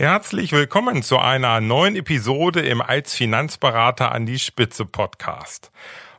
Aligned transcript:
Herzlich 0.00 0.52
willkommen 0.52 1.02
zu 1.02 1.18
einer 1.18 1.60
neuen 1.60 1.94
Episode 1.94 2.62
im 2.62 2.80
Als 2.80 3.12
Finanzberater 3.12 4.12
an 4.12 4.24
die 4.24 4.38
Spitze 4.38 4.86
Podcast. 4.86 5.70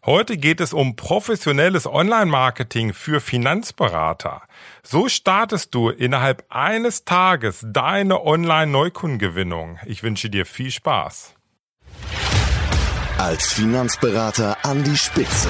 Heute 0.06 0.38
geht 0.38 0.62
es 0.62 0.72
um 0.72 0.96
professionelles 0.96 1.88
Online-Marketing 1.88 2.94
für 2.94 3.20
Finanzberater. 3.20 4.44
So 4.84 5.10
startest 5.10 5.74
du 5.74 5.90
innerhalb 5.90 6.46
eines 6.50 7.06
Tages 7.06 7.66
deine 7.68 8.24
Online-Neukundengewinnung. 8.24 9.80
Ich 9.88 10.04
wünsche 10.04 10.30
dir 10.30 10.46
viel 10.46 10.70
Spaß. 10.70 11.34
Als 13.18 13.52
Finanzberater 13.52 14.64
an 14.64 14.84
die 14.84 14.96
Spitze. 14.96 15.50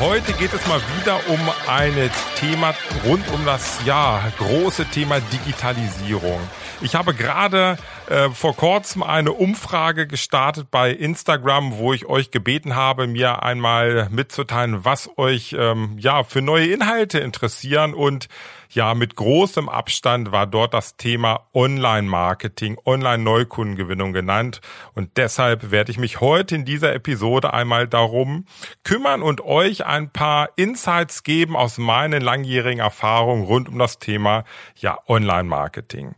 Heute 0.00 0.34
geht 0.34 0.52
es 0.52 0.66
mal 0.66 0.82
wieder 1.00 1.18
um 1.28 1.40
ein 1.66 2.10
Thema 2.36 2.74
rund 3.06 3.26
um 3.32 3.46
das 3.46 3.78
ja 3.86 4.20
große 4.36 4.84
Thema 4.84 5.18
Digitalisierung. 5.20 6.40
Ich 6.82 6.94
habe 6.94 7.14
gerade 7.14 7.78
äh, 8.08 8.30
vor 8.30 8.56
kurzem 8.56 9.02
eine 9.02 9.32
Umfrage 9.32 10.06
gestartet 10.06 10.68
bei 10.70 10.90
Instagram, 10.90 11.76
wo 11.78 11.92
ich 11.92 12.06
euch 12.06 12.30
gebeten 12.30 12.74
habe, 12.74 13.06
mir 13.06 13.42
einmal 13.42 14.08
mitzuteilen, 14.10 14.84
was 14.84 15.10
euch 15.16 15.54
ähm, 15.58 15.96
ja 15.98 16.24
für 16.24 16.42
neue 16.42 16.66
Inhalte 16.66 17.18
interessieren 17.18 17.94
und 17.94 18.28
ja, 18.74 18.94
mit 18.94 19.16
großem 19.16 19.68
Abstand 19.68 20.32
war 20.32 20.46
dort 20.46 20.72
das 20.72 20.96
Thema 20.96 21.46
Online-Marketing, 21.52 22.78
Online-Neukundengewinnung 22.84 24.14
genannt. 24.14 24.62
Und 24.94 25.18
deshalb 25.18 25.70
werde 25.70 25.90
ich 25.90 25.98
mich 25.98 26.20
heute 26.20 26.54
in 26.54 26.64
dieser 26.64 26.94
Episode 26.94 27.52
einmal 27.52 27.86
darum 27.86 28.46
kümmern 28.82 29.22
und 29.22 29.42
euch 29.42 29.84
ein 29.84 30.10
paar 30.10 30.48
Insights 30.56 31.22
geben 31.22 31.54
aus 31.54 31.76
meinen 31.76 32.22
langjährigen 32.22 32.80
Erfahrungen 32.80 33.44
rund 33.44 33.68
um 33.68 33.78
das 33.78 33.98
Thema, 33.98 34.44
ja, 34.76 34.98
Online-Marketing. 35.06 36.14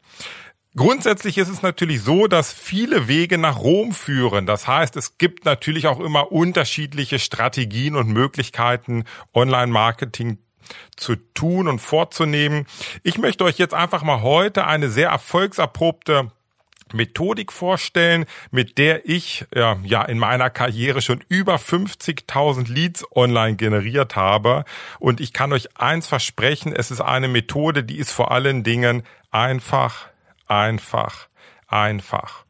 Grundsätzlich 0.76 1.38
ist 1.38 1.48
es 1.48 1.62
natürlich 1.62 2.02
so, 2.02 2.26
dass 2.26 2.52
viele 2.52 3.06
Wege 3.06 3.38
nach 3.38 3.58
Rom 3.60 3.92
führen. 3.92 4.44
Das 4.44 4.66
heißt, 4.66 4.96
es 4.96 5.18
gibt 5.18 5.44
natürlich 5.44 5.86
auch 5.86 6.00
immer 6.00 6.32
unterschiedliche 6.32 7.20
Strategien 7.20 7.94
und 7.94 8.08
Möglichkeiten, 8.08 9.04
Online-Marketing 9.32 10.38
zu 10.96 11.14
tun 11.14 11.68
und 11.68 11.78
vorzunehmen. 11.78 12.66
Ich 13.04 13.18
möchte 13.18 13.44
euch 13.44 13.56
jetzt 13.58 13.74
einfach 13.74 14.02
mal 14.02 14.22
heute 14.22 14.66
eine 14.66 14.90
sehr 14.90 15.10
erfolgserprobte 15.10 16.32
Methodik 16.92 17.52
vorstellen, 17.52 18.24
mit 18.50 18.76
der 18.76 19.08
ich 19.08 19.46
äh, 19.54 19.76
ja 19.84 20.02
in 20.02 20.18
meiner 20.18 20.50
Karriere 20.50 21.02
schon 21.02 21.22
über 21.28 21.56
50.000 21.56 22.72
Leads 22.72 23.04
online 23.14 23.56
generiert 23.56 24.16
habe. 24.16 24.64
Und 24.98 25.20
ich 25.20 25.32
kann 25.32 25.52
euch 25.52 25.76
eins 25.76 26.08
versprechen, 26.08 26.72
es 26.74 26.90
ist 26.90 27.00
eine 27.00 27.28
Methode, 27.28 27.84
die 27.84 27.98
ist 27.98 28.10
vor 28.10 28.32
allen 28.32 28.64
Dingen 28.64 29.02
einfach 29.30 30.08
einfach, 30.46 31.28
einfach. 31.66 32.44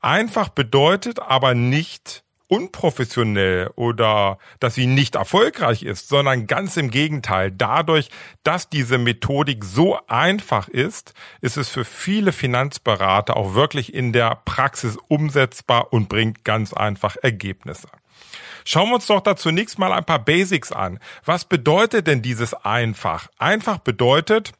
Einfach 0.00 0.48
bedeutet 0.48 1.20
aber 1.20 1.54
nicht 1.54 2.24
unprofessionell 2.48 3.70
oder 3.74 4.38
dass 4.60 4.74
sie 4.74 4.86
nicht 4.86 5.14
erfolgreich 5.14 5.82
ist, 5.82 6.08
sondern 6.08 6.46
ganz 6.46 6.76
im 6.76 6.90
Gegenteil. 6.90 7.50
Dadurch, 7.50 8.10
dass 8.42 8.68
diese 8.68 8.98
Methodik 8.98 9.64
so 9.64 9.98
einfach 10.06 10.68
ist, 10.68 11.14
ist 11.40 11.56
es 11.56 11.70
für 11.70 11.84
viele 11.84 12.32
Finanzberater 12.32 13.36
auch 13.36 13.54
wirklich 13.54 13.94
in 13.94 14.12
der 14.12 14.42
Praxis 14.44 14.98
umsetzbar 15.08 15.92
und 15.92 16.08
bringt 16.08 16.44
ganz 16.44 16.72
einfach 16.72 17.16
Ergebnisse. 17.22 17.88
Schauen 18.64 18.88
wir 18.88 18.96
uns 18.96 19.06
doch 19.06 19.20
dazu 19.20 19.44
zunächst 19.44 19.78
mal 19.78 19.92
ein 19.92 20.04
paar 20.04 20.24
Basics 20.24 20.72
an. 20.72 20.98
Was 21.24 21.44
bedeutet 21.44 22.06
denn 22.06 22.22
dieses 22.22 22.54
einfach? 22.54 23.28
Einfach 23.38 23.78
bedeutet, 23.78 24.52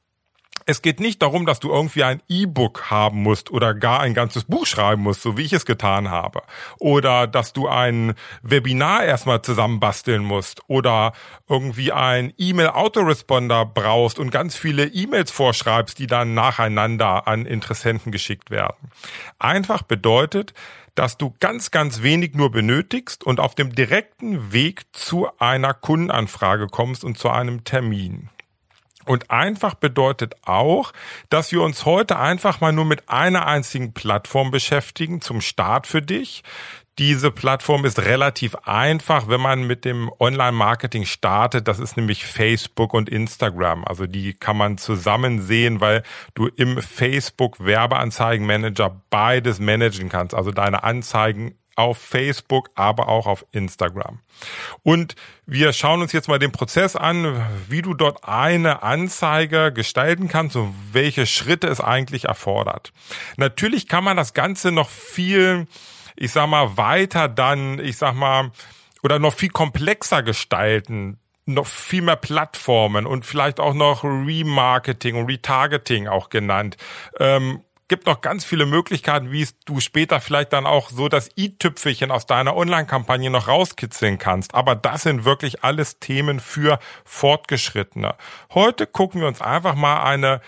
es 0.66 0.82
geht 0.82 1.00
nicht 1.00 1.20
darum, 1.22 1.46
dass 1.46 1.60
du 1.60 1.70
irgendwie 1.70 2.04
ein 2.04 2.22
E-Book 2.28 2.90
haben 2.90 3.22
musst 3.22 3.50
oder 3.50 3.74
gar 3.74 4.00
ein 4.00 4.14
ganzes 4.14 4.44
Buch 4.44 4.66
schreiben 4.66 5.02
musst, 5.02 5.22
so 5.22 5.36
wie 5.36 5.42
ich 5.42 5.52
es 5.52 5.66
getan 5.66 6.10
habe. 6.10 6.42
Oder 6.78 7.26
dass 7.26 7.52
du 7.52 7.68
ein 7.68 8.14
Webinar 8.42 9.04
erstmal 9.04 9.42
zusammenbasteln 9.42 10.24
musst 10.24 10.62
oder 10.68 11.12
irgendwie 11.48 11.92
ein 11.92 12.32
E-Mail-Autoresponder 12.38 13.66
brauchst 13.66 14.18
und 14.18 14.30
ganz 14.30 14.56
viele 14.56 14.86
E-Mails 14.86 15.30
vorschreibst, 15.30 15.98
die 15.98 16.06
dann 16.06 16.34
nacheinander 16.34 17.28
an 17.28 17.46
Interessenten 17.46 18.12
geschickt 18.12 18.50
werden. 18.50 18.90
Einfach 19.38 19.82
bedeutet, 19.82 20.54
dass 20.94 21.18
du 21.18 21.34
ganz, 21.40 21.70
ganz 21.70 22.02
wenig 22.02 22.34
nur 22.34 22.50
benötigst 22.50 23.24
und 23.24 23.40
auf 23.40 23.54
dem 23.54 23.74
direkten 23.74 24.52
Weg 24.52 24.82
zu 24.92 25.28
einer 25.38 25.74
Kundenanfrage 25.74 26.68
kommst 26.68 27.04
und 27.04 27.18
zu 27.18 27.30
einem 27.30 27.64
Termin. 27.64 28.30
Und 29.04 29.30
einfach 29.30 29.74
bedeutet 29.74 30.34
auch, 30.44 30.92
dass 31.30 31.52
wir 31.52 31.62
uns 31.62 31.84
heute 31.84 32.18
einfach 32.18 32.60
mal 32.60 32.72
nur 32.72 32.84
mit 32.84 33.08
einer 33.08 33.46
einzigen 33.46 33.92
Plattform 33.92 34.50
beschäftigen 34.50 35.20
zum 35.20 35.40
Start 35.40 35.86
für 35.86 36.02
dich. 36.02 36.42
Diese 36.98 37.32
Plattform 37.32 37.84
ist 37.84 37.98
relativ 37.98 38.54
einfach, 38.66 39.26
wenn 39.26 39.40
man 39.40 39.66
mit 39.66 39.84
dem 39.84 40.12
Online-Marketing 40.20 41.06
startet. 41.06 41.66
Das 41.66 41.80
ist 41.80 41.96
nämlich 41.96 42.24
Facebook 42.24 42.94
und 42.94 43.08
Instagram. 43.08 43.84
Also 43.84 44.06
die 44.06 44.32
kann 44.32 44.56
man 44.56 44.78
zusammen 44.78 45.42
sehen, 45.42 45.80
weil 45.80 46.04
du 46.34 46.46
im 46.46 46.80
Facebook 46.80 47.64
Werbeanzeigenmanager 47.64 49.02
beides 49.10 49.58
managen 49.58 50.08
kannst. 50.08 50.36
Also 50.36 50.52
deine 50.52 50.84
Anzeigen 50.84 51.58
auf 51.76 51.98
Facebook, 51.98 52.70
aber 52.74 53.08
auch 53.08 53.26
auf 53.26 53.44
Instagram. 53.52 54.20
Und 54.82 55.14
wir 55.46 55.72
schauen 55.72 56.02
uns 56.02 56.12
jetzt 56.12 56.28
mal 56.28 56.38
den 56.38 56.52
Prozess 56.52 56.96
an, 56.96 57.44
wie 57.68 57.82
du 57.82 57.94
dort 57.94 58.24
eine 58.24 58.82
Anzeige 58.82 59.72
gestalten 59.72 60.28
kannst 60.28 60.56
und 60.56 60.74
welche 60.92 61.26
Schritte 61.26 61.66
es 61.68 61.80
eigentlich 61.80 62.24
erfordert. 62.24 62.92
Natürlich 63.36 63.88
kann 63.88 64.04
man 64.04 64.16
das 64.16 64.34
Ganze 64.34 64.72
noch 64.72 64.88
viel, 64.88 65.66
ich 66.16 66.32
sag 66.32 66.48
mal, 66.48 66.76
weiter 66.76 67.28
dann, 67.28 67.78
ich 67.78 67.96
sag 67.96 68.14
mal, 68.14 68.50
oder 69.02 69.18
noch 69.18 69.34
viel 69.34 69.50
komplexer 69.50 70.22
gestalten 70.22 71.18
noch 71.46 71.66
viel 71.66 72.02
mehr 72.02 72.16
Plattformen 72.16 73.06
und 73.06 73.26
vielleicht 73.26 73.60
auch 73.60 73.74
noch 73.74 74.02
Remarketing 74.02 75.16
und 75.16 75.26
Retargeting 75.26 76.08
auch 76.08 76.30
genannt. 76.30 76.76
Ähm, 77.18 77.60
gibt 77.88 78.06
noch 78.06 78.20
ganz 78.20 78.44
viele 78.44 78.66
Möglichkeiten, 78.66 79.30
wie 79.30 79.46
du 79.66 79.80
später 79.80 80.20
vielleicht 80.20 80.52
dann 80.52 80.66
auch 80.66 80.90
so 80.90 81.08
das 81.08 81.30
i-Tüpfelchen 81.36 82.10
aus 82.10 82.26
deiner 82.26 82.56
Online-Kampagne 82.56 83.30
noch 83.30 83.48
rauskitzeln 83.48 84.18
kannst. 84.18 84.54
Aber 84.54 84.74
das 84.74 85.02
sind 85.02 85.24
wirklich 85.24 85.64
alles 85.64 85.98
Themen 85.98 86.40
für 86.40 86.78
Fortgeschrittene. 87.04 88.14
Heute 88.52 88.86
gucken 88.86 89.20
wir 89.20 89.28
uns 89.28 89.40
einfach 89.40 89.74
mal 89.74 90.02
eine 90.02 90.40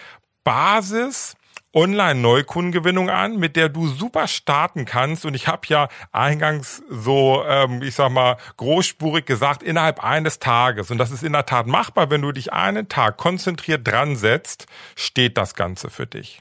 Basis 0.44 1.36
Online-Neukundengewinnung 1.76 3.10
an, 3.10 3.36
mit 3.36 3.54
der 3.54 3.68
du 3.68 3.86
super 3.86 4.28
starten 4.28 4.86
kannst. 4.86 5.26
Und 5.26 5.34
ich 5.34 5.46
habe 5.46 5.66
ja 5.68 5.88
eingangs 6.10 6.82
so, 6.88 7.44
ähm, 7.46 7.82
ich 7.82 7.94
sag 7.94 8.10
mal, 8.10 8.38
großspurig 8.56 9.26
gesagt, 9.26 9.62
innerhalb 9.62 10.02
eines 10.02 10.38
Tages. 10.38 10.90
Und 10.90 10.96
das 10.96 11.10
ist 11.10 11.22
in 11.22 11.34
der 11.34 11.44
Tat 11.44 11.66
machbar, 11.66 12.10
wenn 12.10 12.22
du 12.22 12.32
dich 12.32 12.50
einen 12.50 12.88
Tag 12.88 13.18
konzentriert 13.18 13.86
dran 13.86 14.16
setzt, 14.16 14.66
steht 14.94 15.36
das 15.36 15.54
Ganze 15.54 15.90
für 15.90 16.06
dich. 16.06 16.40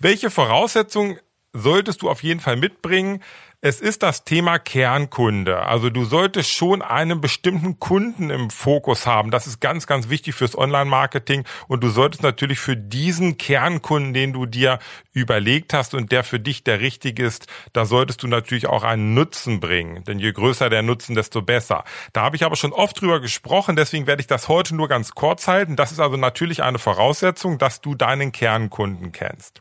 Welche 0.00 0.30
Voraussetzungen 0.30 1.18
solltest 1.52 2.02
du 2.02 2.08
auf 2.08 2.22
jeden 2.22 2.38
Fall 2.38 2.54
mitbringen? 2.54 3.20
Es 3.60 3.80
ist 3.80 4.04
das 4.04 4.22
Thema 4.22 4.60
Kernkunde. 4.60 5.66
Also 5.66 5.90
du 5.90 6.04
solltest 6.04 6.52
schon 6.52 6.82
einen 6.82 7.20
bestimmten 7.20 7.80
Kunden 7.80 8.30
im 8.30 8.50
Fokus 8.50 9.08
haben. 9.08 9.32
Das 9.32 9.48
ist 9.48 9.60
ganz, 9.60 9.88
ganz 9.88 10.08
wichtig 10.08 10.36
fürs 10.36 10.56
Online-Marketing. 10.56 11.42
Und 11.66 11.82
du 11.82 11.88
solltest 11.88 12.22
natürlich 12.22 12.60
für 12.60 12.76
diesen 12.76 13.38
Kernkunden, 13.38 14.14
den 14.14 14.32
du 14.32 14.46
dir 14.46 14.78
überlegt 15.12 15.74
hast 15.74 15.94
und 15.94 16.12
der 16.12 16.22
für 16.22 16.38
dich 16.38 16.62
der 16.62 16.78
richtige 16.78 17.26
ist, 17.26 17.48
da 17.72 17.84
solltest 17.84 18.22
du 18.22 18.28
natürlich 18.28 18.68
auch 18.68 18.84
einen 18.84 19.14
Nutzen 19.14 19.58
bringen. 19.58 20.04
Denn 20.04 20.20
je 20.20 20.30
größer 20.30 20.70
der 20.70 20.82
Nutzen, 20.82 21.16
desto 21.16 21.42
besser. 21.42 21.82
Da 22.12 22.22
habe 22.22 22.36
ich 22.36 22.44
aber 22.44 22.54
schon 22.54 22.72
oft 22.72 23.00
drüber 23.00 23.18
gesprochen. 23.18 23.74
Deswegen 23.74 24.06
werde 24.06 24.20
ich 24.20 24.28
das 24.28 24.46
heute 24.46 24.76
nur 24.76 24.86
ganz 24.86 25.10
kurz 25.16 25.48
halten. 25.48 25.74
Das 25.74 25.90
ist 25.90 25.98
also 25.98 26.16
natürlich 26.16 26.62
eine 26.62 26.78
Voraussetzung, 26.78 27.58
dass 27.58 27.80
du 27.80 27.96
deinen 27.96 28.30
Kernkunden 28.30 29.10
kennst. 29.10 29.60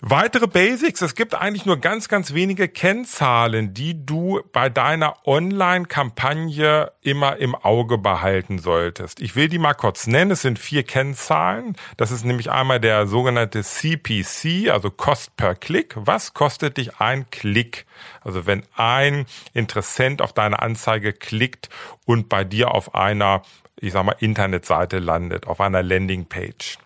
Weitere 0.00 0.46
Basics. 0.46 1.02
Es 1.02 1.16
gibt 1.16 1.34
eigentlich 1.34 1.66
nur 1.66 1.78
ganz, 1.78 2.08
ganz 2.08 2.32
wenige 2.32 2.68
Kennzahlen, 2.68 3.74
die 3.74 4.06
du 4.06 4.40
bei 4.52 4.68
deiner 4.68 5.26
Online-Kampagne 5.26 6.92
immer 7.02 7.38
im 7.38 7.56
Auge 7.56 7.98
behalten 7.98 8.60
solltest. 8.60 9.20
Ich 9.20 9.34
will 9.34 9.48
die 9.48 9.58
mal 9.58 9.74
kurz 9.74 10.06
nennen. 10.06 10.30
Es 10.30 10.42
sind 10.42 10.60
vier 10.60 10.84
Kennzahlen. 10.84 11.74
Das 11.96 12.12
ist 12.12 12.24
nämlich 12.24 12.48
einmal 12.48 12.78
der 12.78 13.08
sogenannte 13.08 13.64
CPC, 13.64 14.70
also 14.70 14.92
Cost 14.92 15.36
per 15.36 15.56
Klick. 15.56 15.96
Was 15.96 16.32
kostet 16.32 16.76
dich 16.76 17.00
ein 17.00 17.28
Klick? 17.32 17.84
Also 18.20 18.46
wenn 18.46 18.62
ein 18.76 19.26
Interessent 19.52 20.22
auf 20.22 20.32
deine 20.32 20.62
Anzeige 20.62 21.12
klickt 21.12 21.70
und 22.06 22.28
bei 22.28 22.44
dir 22.44 22.70
auf 22.70 22.94
einer, 22.94 23.42
ich 23.80 23.94
sag 23.94 24.04
mal, 24.04 24.14
Internetseite 24.20 25.00
landet, 25.00 25.48
auf 25.48 25.60
einer 25.60 25.82
Landingpage. 25.82 26.78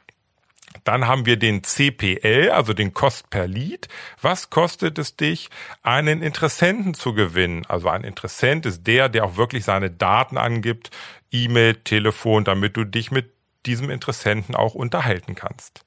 Dann 0.84 1.06
haben 1.06 1.26
wir 1.26 1.36
den 1.36 1.62
CPL, 1.62 2.50
also 2.50 2.72
den 2.72 2.92
Cost 2.92 3.30
per 3.30 3.46
Lead. 3.46 3.88
Was 4.20 4.50
kostet 4.50 4.98
es 4.98 5.16
dich, 5.16 5.50
einen 5.82 6.22
Interessenten 6.22 6.94
zu 6.94 7.14
gewinnen? 7.14 7.64
Also 7.68 7.88
ein 7.88 8.04
Interessent 8.04 8.66
ist 8.66 8.86
der, 8.86 9.08
der 9.08 9.24
auch 9.24 9.36
wirklich 9.36 9.64
seine 9.64 9.90
Daten 9.90 10.38
angibt, 10.38 10.90
E-Mail, 11.30 11.76
Telefon, 11.76 12.44
damit 12.44 12.76
du 12.76 12.84
dich 12.84 13.10
mit 13.10 13.32
diesem 13.66 13.90
Interessenten 13.90 14.54
auch 14.54 14.74
unterhalten 14.74 15.34
kannst. 15.34 15.84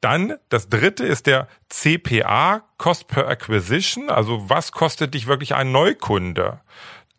Dann 0.00 0.36
das 0.48 0.68
dritte 0.68 1.04
ist 1.04 1.26
der 1.26 1.48
CPA, 1.68 2.62
Cost 2.78 3.08
per 3.08 3.28
Acquisition. 3.28 4.08
Also 4.08 4.48
was 4.48 4.72
kostet 4.72 5.14
dich 5.14 5.26
wirklich 5.26 5.54
ein 5.54 5.72
Neukunde? 5.72 6.60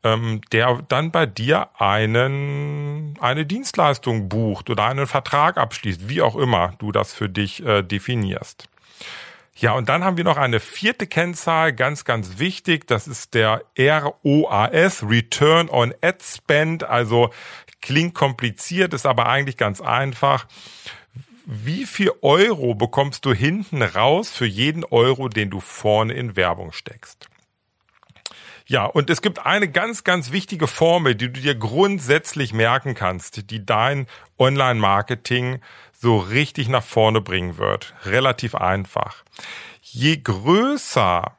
Ähm, 0.04 0.42
der 0.52 0.82
dann 0.88 1.12
bei 1.12 1.26
dir 1.26 1.70
einen, 1.80 3.18
eine 3.20 3.46
Dienstleistung 3.46 4.30
bucht 4.30 4.70
oder 4.70 4.86
einen 4.86 5.08
Vertrag 5.08 5.58
abschließt, 5.58 6.10
wie 6.10 6.22
auch 6.22 6.36
immer 6.36 6.74
du 6.80 6.92
das 6.92 7.14
für 7.14 7.30
dich 7.30 7.66
äh, 7.66 7.84
definierst. 7.84 8.68
Ja, 9.56 9.74
und 9.74 9.90
dann 9.90 10.04
haben 10.04 10.18
wir 10.18 10.24
noch 10.24 10.38
eine 10.38 10.60
vierte 10.60 11.06
Kennzahl, 11.06 11.74
ganz, 11.74 12.04
ganz 12.04 12.40
wichtig. 12.40 12.88
Das 12.88 13.08
ist 13.08 13.36
der 13.36 13.64
ROAS, 13.78 15.04
Return 15.04 15.70
on 15.70 15.94
Ad 16.02 16.18
Spend. 16.24 16.84
Also 16.84 17.30
klingt 17.82 18.16
kompliziert, 18.16 18.94
ist 18.94 19.06
aber 19.06 19.28
eigentlich 19.28 19.58
ganz 19.58 19.82
einfach. 19.82 20.48
Wie 21.46 21.86
viel 21.86 22.12
Euro 22.22 22.74
bekommst 22.76 23.26
du 23.26 23.34
hinten 23.34 23.82
raus 23.82 24.32
für 24.32 24.46
jeden 24.46 24.84
Euro, 24.86 25.28
den 25.28 25.50
du 25.50 25.60
vorne 25.60 26.14
in 26.14 26.36
Werbung 26.36 26.72
steckst? 26.72 27.30
Ja, 28.72 28.86
und 28.86 29.10
es 29.10 29.22
gibt 29.22 29.46
eine 29.46 29.68
ganz, 29.70 30.06
ganz 30.06 30.32
wichtige 30.32 30.66
Formel, 30.66 31.14
die 31.14 31.28
du 31.28 31.42
dir 31.42 31.56
grundsätzlich 31.56 32.54
merken 32.54 32.96
kannst, 32.96 33.52
die 33.52 33.66
dein 33.66 34.08
Online-Marketing 34.40 35.60
so 35.92 36.18
richtig 36.18 36.70
nach 36.70 36.82
vorne 36.82 37.20
bringen 37.20 37.58
wird. 37.58 37.94
Relativ 38.06 38.56
einfach. 38.56 39.26
Je 39.82 40.16
größer 40.16 41.36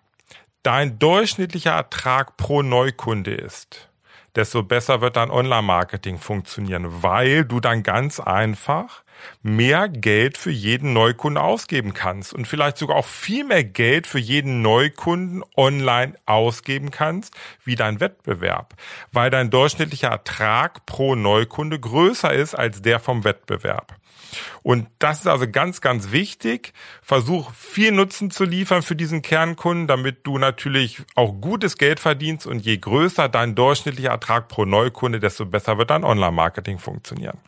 dein 0.62 0.98
durchschnittlicher 0.98 1.70
Ertrag 1.70 2.36
pro 2.36 2.60
Neukunde 2.60 3.32
ist, 3.32 3.88
desto 4.34 4.62
besser 4.62 5.00
wird 5.00 5.16
dein 5.16 5.30
Online-Marketing 5.30 6.18
funktionieren, 6.18 7.02
weil 7.02 7.44
du 7.44 7.60
dann 7.60 7.82
ganz 7.82 8.20
einfach 8.20 9.02
mehr 9.42 9.88
Geld 9.88 10.38
für 10.38 10.50
jeden 10.50 10.92
Neukunden 10.92 11.40
ausgeben 11.42 11.94
kannst 11.94 12.32
und 12.32 12.46
vielleicht 12.46 12.78
sogar 12.78 12.96
auch 12.96 13.06
viel 13.06 13.44
mehr 13.44 13.64
Geld 13.64 14.06
für 14.06 14.18
jeden 14.18 14.62
Neukunden 14.62 15.44
online 15.56 16.14
ausgeben 16.26 16.90
kannst 16.90 17.34
wie 17.64 17.76
dein 17.76 18.00
Wettbewerb, 18.00 18.74
weil 19.12 19.30
dein 19.30 19.50
durchschnittlicher 19.50 20.08
Ertrag 20.08 20.86
pro 20.86 21.14
Neukunde 21.14 21.78
größer 21.78 22.32
ist 22.32 22.54
als 22.54 22.82
der 22.82 23.00
vom 23.00 23.24
Wettbewerb. 23.24 23.96
Und 24.62 24.88
das 24.98 25.20
ist 25.20 25.26
also 25.26 25.50
ganz, 25.50 25.80
ganz 25.80 26.10
wichtig. 26.12 26.72
Versuch 27.02 27.52
viel 27.54 27.92
Nutzen 27.92 28.30
zu 28.30 28.44
liefern 28.44 28.82
für 28.82 28.96
diesen 28.96 29.22
Kernkunden, 29.22 29.86
damit 29.86 30.26
du 30.26 30.38
natürlich 30.38 31.02
auch 31.14 31.32
gutes 31.32 31.76
Geld 31.78 32.00
verdienst 32.00 32.46
und 32.46 32.60
je 32.60 32.78
größer 32.78 33.28
dein 33.28 33.54
durchschnittlicher 33.54 34.10
Ertrag 34.10 34.48
pro 34.48 34.64
Neukunde, 34.64 35.20
desto 35.20 35.46
besser 35.46 35.78
wird 35.78 35.90
dein 35.90 36.04
Online-Marketing 36.04 36.78
funktionieren. 36.78 37.38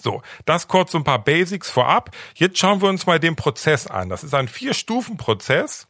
So, 0.00 0.22
das 0.46 0.68
kurz 0.68 0.92
so 0.92 0.98
ein 0.98 1.04
paar 1.04 1.22
Basics 1.22 1.70
vorab. 1.70 2.10
Jetzt 2.34 2.58
schauen 2.58 2.80
wir 2.80 2.88
uns 2.88 3.06
mal 3.06 3.20
den 3.20 3.36
Prozess 3.36 3.86
an. 3.86 4.08
Das 4.08 4.24
ist 4.24 4.34
ein 4.34 4.48
Vier-Stufen-Prozess. 4.48 5.86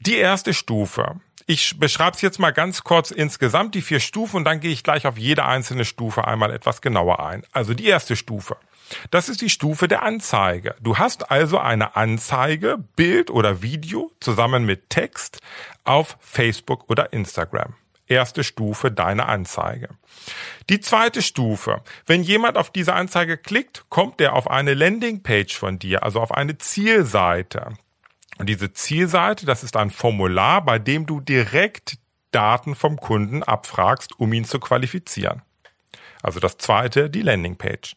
Die 0.00 0.16
erste 0.16 0.54
Stufe. 0.54 1.20
Ich 1.46 1.78
beschreibe 1.78 2.14
es 2.14 2.22
jetzt 2.22 2.38
mal 2.38 2.52
ganz 2.52 2.84
kurz 2.84 3.10
insgesamt, 3.10 3.74
die 3.74 3.82
vier 3.82 3.98
Stufen, 3.98 4.36
und 4.36 4.44
dann 4.44 4.60
gehe 4.60 4.70
ich 4.70 4.84
gleich 4.84 5.06
auf 5.06 5.18
jede 5.18 5.44
einzelne 5.44 5.84
Stufe 5.84 6.26
einmal 6.26 6.52
etwas 6.52 6.80
genauer 6.80 7.26
ein. 7.26 7.44
Also 7.50 7.74
die 7.74 7.86
erste 7.86 8.14
Stufe. 8.14 8.56
Das 9.10 9.28
ist 9.28 9.40
die 9.40 9.50
Stufe 9.50 9.88
der 9.88 10.02
Anzeige. 10.02 10.74
Du 10.80 10.98
hast 10.98 11.30
also 11.30 11.58
eine 11.58 11.96
Anzeige, 11.96 12.78
Bild 12.96 13.30
oder 13.30 13.62
Video 13.62 14.10
zusammen 14.20 14.64
mit 14.64 14.90
Text 14.90 15.38
auf 15.84 16.16
Facebook 16.20 16.88
oder 16.88 17.12
Instagram 17.12 17.74
erste 18.10 18.44
Stufe 18.44 18.90
deine 18.90 19.26
Anzeige. 19.26 19.88
Die 20.68 20.80
zweite 20.80 21.22
Stufe, 21.22 21.82
wenn 22.06 22.22
jemand 22.22 22.58
auf 22.58 22.70
diese 22.70 22.92
Anzeige 22.92 23.38
klickt, 23.38 23.84
kommt 23.88 24.20
er 24.20 24.34
auf 24.34 24.50
eine 24.50 24.74
Landingpage 24.74 25.56
von 25.56 25.78
dir, 25.78 26.02
also 26.02 26.20
auf 26.20 26.32
eine 26.32 26.58
Zielseite. 26.58 27.74
Und 28.38 28.48
diese 28.48 28.72
Zielseite, 28.72 29.46
das 29.46 29.62
ist 29.62 29.76
ein 29.76 29.90
Formular, 29.90 30.64
bei 30.64 30.78
dem 30.78 31.06
du 31.06 31.20
direkt 31.20 31.98
Daten 32.32 32.74
vom 32.74 32.96
Kunden 32.96 33.42
abfragst, 33.42 34.18
um 34.18 34.32
ihn 34.32 34.44
zu 34.44 34.60
qualifizieren. 34.60 35.42
Also 36.22 36.40
das 36.40 36.58
zweite, 36.58 37.10
die 37.10 37.22
Landingpage. 37.22 37.96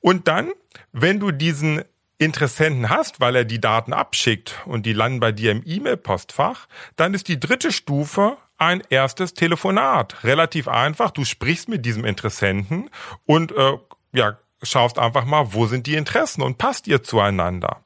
Und 0.00 0.28
dann, 0.28 0.52
wenn 0.92 1.20
du 1.20 1.30
diesen 1.30 1.82
Interessenten 2.18 2.90
hast, 2.90 3.20
weil 3.20 3.34
er 3.34 3.44
die 3.44 3.60
Daten 3.60 3.92
abschickt 3.92 4.54
und 4.66 4.84
die 4.84 4.92
landen 4.92 5.20
bei 5.20 5.32
dir 5.32 5.52
im 5.52 5.62
E-Mail-Postfach, 5.64 6.68
dann 6.96 7.14
ist 7.14 7.28
die 7.28 7.40
dritte 7.40 7.72
Stufe 7.72 8.36
ein 8.58 8.82
erstes 8.90 9.32
Telefonat. 9.32 10.22
Relativ 10.22 10.68
einfach. 10.68 11.12
Du 11.12 11.24
sprichst 11.24 11.68
mit 11.70 11.86
diesem 11.86 12.04
Interessenten 12.04 12.90
und 13.24 13.52
äh, 13.52 13.78
ja, 14.12 14.38
schaust 14.62 14.98
einfach 14.98 15.24
mal, 15.24 15.54
wo 15.54 15.66
sind 15.66 15.86
die 15.86 15.94
Interessen 15.96 16.42
und 16.42 16.58
passt 16.58 16.86
ihr 16.86 17.02
zueinander. 17.02 17.82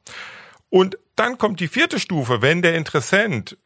Und 0.69 0.97
dann 1.15 1.37
kommt 1.37 1.61
die 1.61 1.69
vierte 1.69 1.99
Stufe, 1.99 2.41
wenn 2.41 2.61
der 2.61 2.75
Interessent 2.75 3.57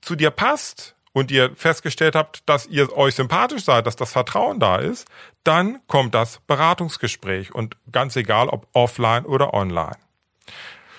zu 0.00 0.16
dir 0.16 0.32
passt 0.32 0.95
und 1.16 1.30
ihr 1.30 1.56
festgestellt 1.56 2.14
habt, 2.14 2.46
dass 2.46 2.66
ihr 2.66 2.94
euch 2.94 3.14
sympathisch 3.14 3.64
seid, 3.64 3.86
dass 3.86 3.96
das 3.96 4.12
Vertrauen 4.12 4.60
da 4.60 4.76
ist, 4.76 5.08
dann 5.44 5.80
kommt 5.86 6.14
das 6.14 6.40
Beratungsgespräch 6.46 7.54
und 7.54 7.78
ganz 7.90 8.16
egal 8.16 8.50
ob 8.50 8.68
offline 8.74 9.24
oder 9.24 9.54
online. 9.54 9.96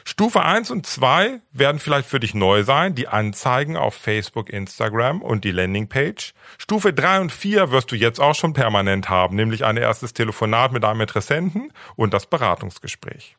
Stufe 0.06 0.42
1 0.42 0.72
und 0.72 0.88
2 0.88 1.40
werden 1.52 1.78
vielleicht 1.78 2.10
für 2.10 2.20
dich 2.20 2.34
neu 2.34 2.64
sein, 2.64 2.96
die 2.96 3.08
Anzeigen 3.08 3.78
auf 3.78 3.94
Facebook, 3.94 4.50
Instagram 4.50 5.22
und 5.22 5.44
die 5.44 5.52
Landingpage. 5.52 6.34
Stufe 6.58 6.94
3 6.94 7.20
und 7.20 7.32
4 7.32 7.70
wirst 7.70 7.92
du 7.92 7.96
jetzt 7.96 8.20
auch 8.20 8.34
schon 8.34 8.54
permanent 8.54 9.10
haben, 9.10 9.36
nämlich 9.36 9.66
ein 9.66 9.78
erstes 9.78 10.14
Telefonat 10.14 10.72
mit 10.72 10.84
einem 10.84 11.02
Interessenten 11.02 11.72
und 11.96 12.12
das 12.16 12.26
Beratungsgespräch. 12.26 13.38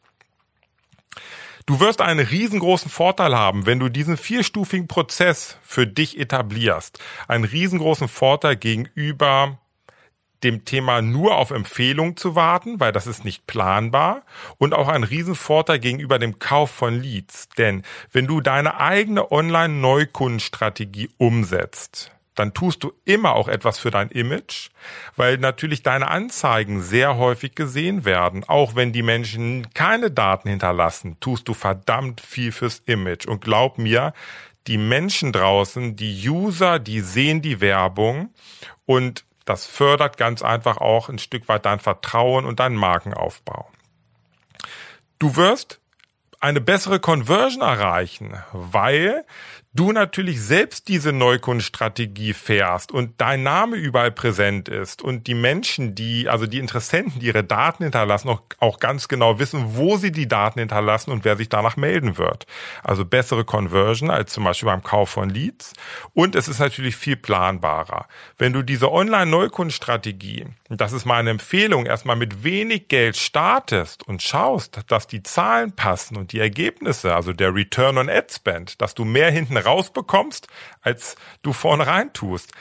Du 1.68 1.80
wirst 1.80 2.00
einen 2.00 2.26
riesengroßen 2.26 2.90
Vorteil 2.90 3.36
haben, 3.36 3.66
wenn 3.66 3.78
du 3.78 3.90
diesen 3.90 4.16
vierstufigen 4.16 4.88
Prozess 4.88 5.58
für 5.62 5.86
dich 5.86 6.18
etablierst. 6.18 6.98
Einen 7.26 7.44
riesengroßen 7.44 8.08
Vorteil 8.08 8.56
gegenüber 8.56 9.58
dem 10.42 10.64
Thema 10.64 11.02
nur 11.02 11.36
auf 11.36 11.50
Empfehlung 11.50 12.16
zu 12.16 12.34
warten, 12.34 12.80
weil 12.80 12.92
das 12.92 13.06
ist 13.06 13.22
nicht 13.26 13.46
planbar 13.46 14.22
und 14.56 14.72
auch 14.72 14.88
ein 14.88 15.04
Riesenvorteil 15.04 15.78
gegenüber 15.78 16.18
dem 16.18 16.38
Kauf 16.38 16.70
von 16.70 17.02
Leads. 17.02 17.50
Denn 17.58 17.82
wenn 18.12 18.26
du 18.26 18.40
deine 18.40 18.80
eigene 18.80 19.30
Online-Neukundenstrategie 19.30 21.10
umsetzt, 21.18 22.12
dann 22.38 22.54
tust 22.54 22.82
du 22.84 22.92
immer 23.04 23.34
auch 23.34 23.48
etwas 23.48 23.78
für 23.78 23.90
dein 23.90 24.10
Image, 24.10 24.70
weil 25.16 25.38
natürlich 25.38 25.82
deine 25.82 26.08
Anzeigen 26.08 26.82
sehr 26.82 27.16
häufig 27.16 27.54
gesehen 27.54 28.04
werden. 28.04 28.44
Auch 28.44 28.74
wenn 28.74 28.92
die 28.92 29.02
Menschen 29.02 29.68
keine 29.74 30.10
Daten 30.10 30.48
hinterlassen, 30.48 31.16
tust 31.20 31.48
du 31.48 31.54
verdammt 31.54 32.20
viel 32.20 32.52
fürs 32.52 32.80
Image. 32.86 33.26
Und 33.26 33.40
glaub 33.40 33.78
mir, 33.78 34.12
die 34.66 34.78
Menschen 34.78 35.32
draußen, 35.32 35.96
die 35.96 36.28
User, 36.28 36.78
die 36.78 37.00
sehen 37.00 37.42
die 37.42 37.60
Werbung 37.60 38.30
und 38.86 39.24
das 39.44 39.66
fördert 39.66 40.18
ganz 40.18 40.42
einfach 40.42 40.76
auch 40.76 41.08
ein 41.08 41.18
Stück 41.18 41.48
weit 41.48 41.64
dein 41.64 41.80
Vertrauen 41.80 42.44
und 42.44 42.60
deinen 42.60 42.76
Markenaufbau. 42.76 43.70
Du 45.18 45.36
wirst 45.36 45.80
eine 46.40 46.60
bessere 46.60 47.00
Conversion 47.00 47.62
erreichen, 47.62 48.36
weil 48.52 49.24
du 49.74 49.92
natürlich 49.92 50.40
selbst 50.40 50.88
diese 50.88 51.12
Neukundenstrategie 51.12 52.32
fährst 52.32 52.90
und 52.90 53.20
dein 53.20 53.42
Name 53.42 53.76
überall 53.76 54.10
präsent 54.10 54.68
ist 54.68 55.02
und 55.02 55.26
die 55.26 55.34
Menschen, 55.34 55.94
die, 55.94 56.28
also 56.28 56.46
die 56.46 56.58
Interessenten, 56.58 57.20
die 57.20 57.26
ihre 57.26 57.44
Daten 57.44 57.82
hinterlassen, 57.82 58.30
auch, 58.30 58.42
auch 58.58 58.80
ganz 58.80 59.08
genau 59.08 59.38
wissen, 59.38 59.76
wo 59.76 59.98
sie 59.98 60.10
die 60.10 60.26
Daten 60.26 60.58
hinterlassen 60.58 61.10
und 61.10 61.24
wer 61.24 61.36
sich 61.36 61.50
danach 61.50 61.76
melden 61.76 62.16
wird. 62.16 62.46
Also 62.82 63.04
bessere 63.04 63.44
Conversion 63.44 64.10
als 64.10 64.32
zum 64.32 64.44
Beispiel 64.44 64.66
beim 64.66 64.82
Kauf 64.82 65.10
von 65.10 65.28
Leads. 65.28 65.74
Und 66.14 66.34
es 66.34 66.48
ist 66.48 66.60
natürlich 66.60 66.96
viel 66.96 67.16
planbarer. 67.16 68.06
Wenn 68.38 68.54
du 68.54 68.62
diese 68.62 68.90
Online-Neukundenstrategie, 68.90 70.46
das 70.70 70.92
ist 70.92 71.04
meine 71.04 71.30
Empfehlung, 71.30 71.84
erstmal 71.84 72.16
mit 72.16 72.42
wenig 72.42 72.88
Geld 72.88 73.16
startest 73.16 74.06
und 74.08 74.22
schaust, 74.22 74.80
dass 74.88 75.06
die 75.06 75.22
Zahlen 75.22 75.72
passen 75.72 76.16
und 76.16 76.32
die 76.32 76.40
Ergebnisse, 76.40 77.14
also 77.14 77.34
der 77.34 77.54
Return 77.54 77.98
on 77.98 78.08
Ad 78.08 78.28
Spend, 78.32 78.80
dass 78.80 78.94
du 78.94 79.04
mehr 79.04 79.30
hinten 79.30 79.57
rausbekommst, 79.60 80.48
als 80.80 81.16
du 81.42 81.52
vorne 81.52 81.86
rein 81.86 82.12
tust. 82.12 82.52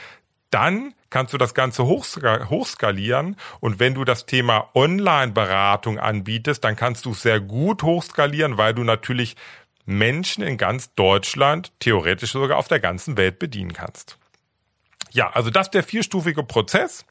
Dann 0.49 0.93
kannst 1.09 1.33
du 1.33 1.37
das 1.37 1.53
Ganze 1.53 1.85
hochskalieren 1.85 3.37
und 3.59 3.79
wenn 3.79 3.93
du 3.93 4.03
das 4.03 4.25
Thema 4.25 4.69
Online-Beratung 4.73 5.99
anbietest, 5.99 6.63
dann 6.63 6.75
kannst 6.75 7.05
du 7.05 7.11
es 7.11 7.21
sehr 7.21 7.39
gut 7.39 7.83
hochskalieren, 7.83 8.57
weil 8.57 8.73
du 8.73 8.83
natürlich 8.83 9.35
Menschen 9.85 10.43
in 10.43 10.57
ganz 10.57 10.93
Deutschland, 10.95 11.71
theoretisch 11.79 12.31
sogar 12.33 12.57
auf 12.57 12.67
der 12.67 12.81
ganzen 12.81 13.17
Welt 13.17 13.39
bedienen 13.39 13.73
kannst. 13.73 14.17
Ja, 15.11 15.31
also 15.31 15.49
das 15.49 15.67
ist 15.67 15.73
der 15.73 15.83
vierstufige 15.83 16.43
Prozess. 16.43 17.05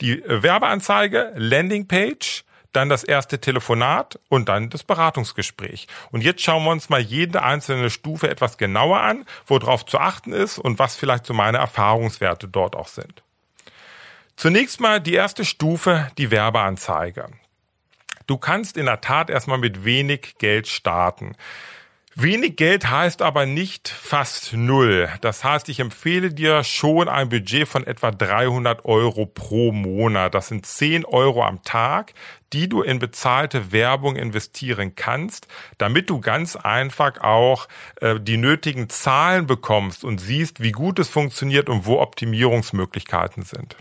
Die 0.00 0.22
Werbeanzeige, 0.26 1.32
Landingpage, 1.36 2.44
dann 2.72 2.88
das 2.88 3.04
erste 3.04 3.40
Telefonat 3.40 4.18
und 4.28 4.48
dann 4.48 4.70
das 4.70 4.82
Beratungsgespräch. 4.82 5.86
Und 6.10 6.22
jetzt 6.22 6.42
schauen 6.42 6.64
wir 6.64 6.70
uns 6.70 6.88
mal 6.88 7.00
jede 7.00 7.42
einzelne 7.42 7.90
Stufe 7.90 8.28
etwas 8.28 8.58
genauer 8.58 9.00
an, 9.00 9.24
worauf 9.46 9.86
zu 9.86 9.98
achten 9.98 10.32
ist 10.32 10.58
und 10.58 10.78
was 10.78 10.96
vielleicht 10.96 11.26
so 11.26 11.34
meine 11.34 11.58
Erfahrungswerte 11.58 12.48
dort 12.48 12.76
auch 12.76 12.88
sind. 12.88 13.22
Zunächst 14.36 14.80
mal 14.80 15.00
die 15.00 15.14
erste 15.14 15.44
Stufe, 15.44 16.10
die 16.18 16.30
Werbeanzeige. 16.30 17.28
Du 18.26 18.36
kannst 18.38 18.76
in 18.76 18.86
der 18.86 19.00
Tat 19.00 19.30
erstmal 19.30 19.58
mit 19.58 19.84
wenig 19.84 20.36
Geld 20.38 20.66
starten. 20.66 21.36
Wenig 22.18 22.56
Geld 22.56 22.88
heißt 22.88 23.20
aber 23.20 23.44
nicht 23.44 23.90
fast 23.90 24.54
null. 24.54 25.10
Das 25.20 25.44
heißt, 25.44 25.68
ich 25.68 25.80
empfehle 25.80 26.32
dir 26.32 26.64
schon 26.64 27.10
ein 27.10 27.28
Budget 27.28 27.68
von 27.68 27.86
etwa 27.86 28.10
300 28.10 28.86
Euro 28.86 29.26
pro 29.26 29.70
Monat. 29.70 30.34
Das 30.34 30.48
sind 30.48 30.64
10 30.64 31.04
Euro 31.04 31.44
am 31.44 31.62
Tag, 31.62 32.14
die 32.54 32.70
du 32.70 32.80
in 32.80 33.00
bezahlte 33.00 33.70
Werbung 33.70 34.16
investieren 34.16 34.94
kannst, 34.96 35.46
damit 35.76 36.08
du 36.08 36.22
ganz 36.22 36.56
einfach 36.56 37.20
auch 37.20 37.68
äh, 38.00 38.18
die 38.18 38.38
nötigen 38.38 38.88
Zahlen 38.88 39.46
bekommst 39.46 40.02
und 40.02 40.16
siehst, 40.18 40.62
wie 40.62 40.72
gut 40.72 40.98
es 40.98 41.10
funktioniert 41.10 41.68
und 41.68 41.84
wo 41.84 42.00
Optimierungsmöglichkeiten 42.00 43.42
sind. 43.42 43.76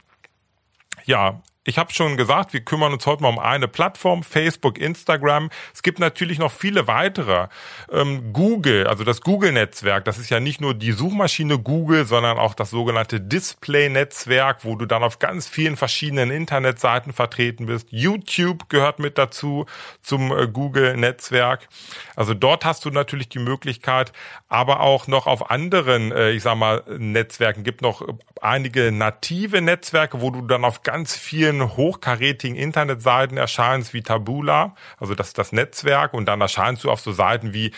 Ja, 1.05 1.41
ich 1.67 1.79
habe 1.79 1.91
schon 1.91 2.15
gesagt, 2.15 2.53
wir 2.53 2.61
kümmern 2.61 2.93
uns 2.93 3.05
heute 3.07 3.23
mal 3.23 3.29
um 3.29 3.39
eine 3.39 3.67
Plattform, 3.67 4.21
Facebook, 4.21 4.77
Instagram. 4.77 5.49
Es 5.73 5.81
gibt 5.81 5.97
natürlich 5.97 6.37
noch 6.37 6.51
viele 6.51 6.87
weitere. 6.87 7.47
Ähm, 7.91 8.33
Google, 8.33 8.85
also 8.85 9.03
das 9.03 9.21
Google-Netzwerk, 9.21 10.05
das 10.05 10.19
ist 10.19 10.29
ja 10.29 10.39
nicht 10.39 10.61
nur 10.61 10.75
die 10.75 10.91
Suchmaschine 10.91 11.57
Google, 11.57 12.05
sondern 12.05 12.37
auch 12.37 12.53
das 12.53 12.69
sogenannte 12.69 13.19
Display-Netzwerk, 13.19 14.63
wo 14.63 14.75
du 14.75 14.85
dann 14.85 15.03
auf 15.03 15.17
ganz 15.17 15.47
vielen 15.47 15.75
verschiedenen 15.75 16.29
Internetseiten 16.29 17.13
vertreten 17.13 17.65
bist. 17.65 17.87
YouTube 17.89 18.69
gehört 18.69 18.99
mit 18.99 19.17
dazu 19.17 19.65
zum 20.01 20.31
äh, 20.31 20.47
Google-Netzwerk. 20.47 21.67
Also 22.15 22.35
dort 22.35 22.63
hast 22.63 22.85
du 22.85 22.91
natürlich 22.91 23.27
die 23.27 23.39
Möglichkeit, 23.39 24.13
aber 24.49 24.81
auch 24.81 25.07
noch 25.07 25.25
auf 25.25 25.49
anderen, 25.49 26.11
äh, 26.11 26.29
ich 26.29 26.43
sag 26.43 26.57
mal, 26.57 26.83
Netzwerken 26.99 27.63
gibt 27.63 27.81
noch 27.81 28.07
einige 28.39 28.91
native 28.91 29.61
Netzwerke, 29.61 30.21
wo 30.21 30.29
du 30.29 30.41
dann 30.41 30.63
auf 30.63 30.83
ganz 30.83 31.15
vielen 31.15 31.54
vielen 31.55 31.77
hochkarätigen 31.77 32.57
Internetseiten 32.57 33.37
erscheinst 33.37 33.93
wie 33.93 34.01
Tabula, 34.01 34.75
also 34.99 35.15
das 35.15 35.33
das 35.33 35.51
Netzwerk, 35.51 36.13
und 36.13 36.25
dann 36.25 36.41
erscheinst 36.41 36.83
du 36.83 36.91
auf 36.91 36.99
so 36.99 37.11
Seiten 37.11 37.53
wie 37.53 37.71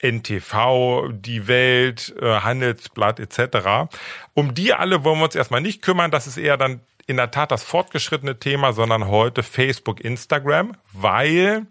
NTV, 0.00 1.10
Die 1.12 1.46
Welt, 1.46 2.14
äh, 2.20 2.40
Handelsblatt 2.40 3.20
etc. 3.20 3.88
Um 4.34 4.52
die 4.52 4.74
alle 4.74 5.04
wollen 5.04 5.18
wir 5.18 5.24
uns 5.26 5.36
erstmal 5.36 5.60
nicht 5.60 5.80
kümmern. 5.80 6.10
Das 6.10 6.26
ist 6.26 6.36
eher 6.36 6.56
dann 6.56 6.80
in 7.06 7.16
der 7.16 7.30
Tat 7.30 7.52
das 7.52 7.62
fortgeschrittene 7.62 8.38
Thema, 8.38 8.72
sondern 8.72 9.06
heute 9.06 9.42
Facebook, 9.42 10.00
Instagram, 10.00 10.76
weil 10.92 11.66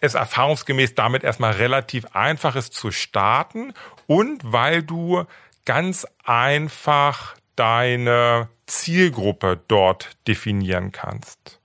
es 0.00 0.14
erfahrungsgemäß 0.14 0.94
damit 0.94 1.24
erstmal 1.24 1.52
relativ 1.52 2.04
einfach 2.12 2.54
ist 2.54 2.74
zu 2.74 2.90
starten 2.90 3.72
und 4.06 4.40
weil 4.44 4.82
du 4.82 5.24
ganz 5.64 6.06
einfach 6.24 7.34
deine 7.56 8.48
Zielgruppe 8.72 9.60
dort 9.68 10.16
definieren 10.26 10.92
kannst. 10.92 11.60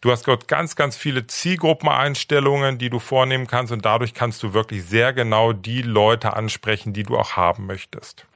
Du 0.00 0.10
hast 0.10 0.26
dort 0.26 0.48
ganz, 0.48 0.74
ganz 0.74 0.96
viele 0.96 1.28
Zielgruppeneinstellungen, 1.28 2.78
die 2.78 2.90
du 2.90 2.98
vornehmen 2.98 3.46
kannst 3.46 3.72
und 3.72 3.84
dadurch 3.84 4.12
kannst 4.12 4.42
du 4.42 4.52
wirklich 4.52 4.84
sehr 4.84 5.12
genau 5.12 5.52
die 5.52 5.82
Leute 5.82 6.34
ansprechen, 6.34 6.92
die 6.92 7.04
du 7.04 7.16
auch 7.16 7.36
haben 7.36 7.66
möchtest. 7.66 8.26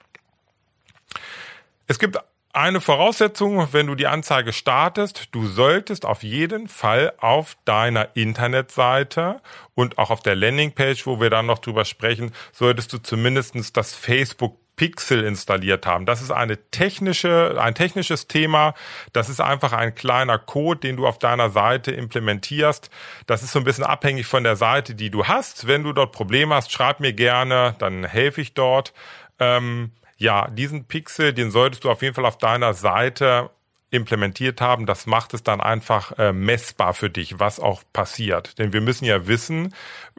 Es 1.88 1.98
gibt 1.98 2.18
eine 2.52 2.80
Voraussetzung, 2.80 3.72
wenn 3.72 3.88
du 3.88 3.96
die 3.96 4.06
Anzeige 4.06 4.52
startest, 4.52 5.28
du 5.32 5.46
solltest 5.46 6.06
auf 6.06 6.22
jeden 6.22 6.68
Fall 6.68 7.12
auf 7.18 7.56
deiner 7.64 8.16
Internetseite 8.16 9.40
und 9.74 9.98
auch 9.98 10.10
auf 10.10 10.22
der 10.22 10.36
Landingpage, 10.36 11.06
wo 11.06 11.20
wir 11.20 11.30
dann 11.30 11.46
noch 11.46 11.58
drüber 11.58 11.84
sprechen, 11.84 12.32
solltest 12.52 12.92
du 12.92 12.98
zumindest 12.98 13.76
das 13.76 13.94
Facebook 13.94 14.56
Pixel 14.80 15.24
installiert 15.24 15.84
haben. 15.84 16.06
Das 16.06 16.22
ist 16.22 16.30
eine 16.30 16.56
technische, 16.70 17.54
ein 17.60 17.74
technisches 17.74 18.28
Thema. 18.28 18.72
Das 19.12 19.28
ist 19.28 19.38
einfach 19.38 19.74
ein 19.74 19.94
kleiner 19.94 20.38
Code, 20.38 20.80
den 20.80 20.96
du 20.96 21.06
auf 21.06 21.18
deiner 21.18 21.50
Seite 21.50 21.90
implementierst. 21.90 22.88
Das 23.26 23.42
ist 23.42 23.52
so 23.52 23.58
ein 23.58 23.66
bisschen 23.66 23.84
abhängig 23.84 24.26
von 24.26 24.42
der 24.42 24.56
Seite, 24.56 24.94
die 24.94 25.10
du 25.10 25.26
hast. 25.26 25.66
Wenn 25.66 25.82
du 25.82 25.92
dort 25.92 26.12
Probleme 26.12 26.54
hast, 26.54 26.72
schreib 26.72 26.98
mir 26.98 27.12
gerne, 27.12 27.74
dann 27.78 28.04
helfe 28.04 28.40
ich 28.40 28.54
dort. 28.54 28.94
Ähm, 29.38 29.92
ja, 30.16 30.48
diesen 30.48 30.86
Pixel, 30.86 31.34
den 31.34 31.50
solltest 31.50 31.84
du 31.84 31.90
auf 31.90 32.00
jeden 32.00 32.14
Fall 32.14 32.24
auf 32.24 32.38
deiner 32.38 32.72
Seite 32.72 33.50
implementiert 33.90 34.60
haben, 34.60 34.86
das 34.86 35.06
macht 35.06 35.34
es 35.34 35.42
dann 35.42 35.60
einfach 35.60 36.18
äh, 36.18 36.32
messbar 36.32 36.94
für 36.94 37.10
dich, 37.10 37.38
was 37.38 37.58
auch 37.60 37.82
passiert. 37.92 38.58
Denn 38.58 38.72
wir 38.72 38.80
müssen 38.80 39.04
ja 39.04 39.26
wissen, 39.26 39.74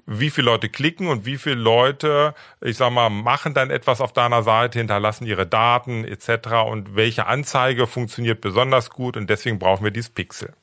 wie 0.06 0.30
viele 0.30 0.46
Leute 0.46 0.70
klicken 0.70 1.08
und 1.08 1.26
wie 1.26 1.38
viele 1.38 1.56
Leute, 1.56 2.34
ich 2.60 2.78
sag 2.78 2.92
mal, 2.92 3.10
machen 3.10 3.54
dann 3.54 3.70
etwas 3.70 4.02
auf 4.02 4.14
deiner 4.14 4.44
Seite, 4.44 4.80
hinterlassen 4.80 5.26
ihre 5.26 5.48
Daten 5.48 6.04
etc. 6.04 6.70
und 6.70 6.96
welche 6.96 7.28
Anzeige 7.28 7.88
funktioniert 7.88 8.42
besonders 8.42 8.90
gut 8.90 9.16
und 9.18 9.30
deswegen 9.30 9.60
brauchen 9.60 9.84
wir 9.84 9.92
dieses 9.92 10.10
Pixel. 10.10 10.54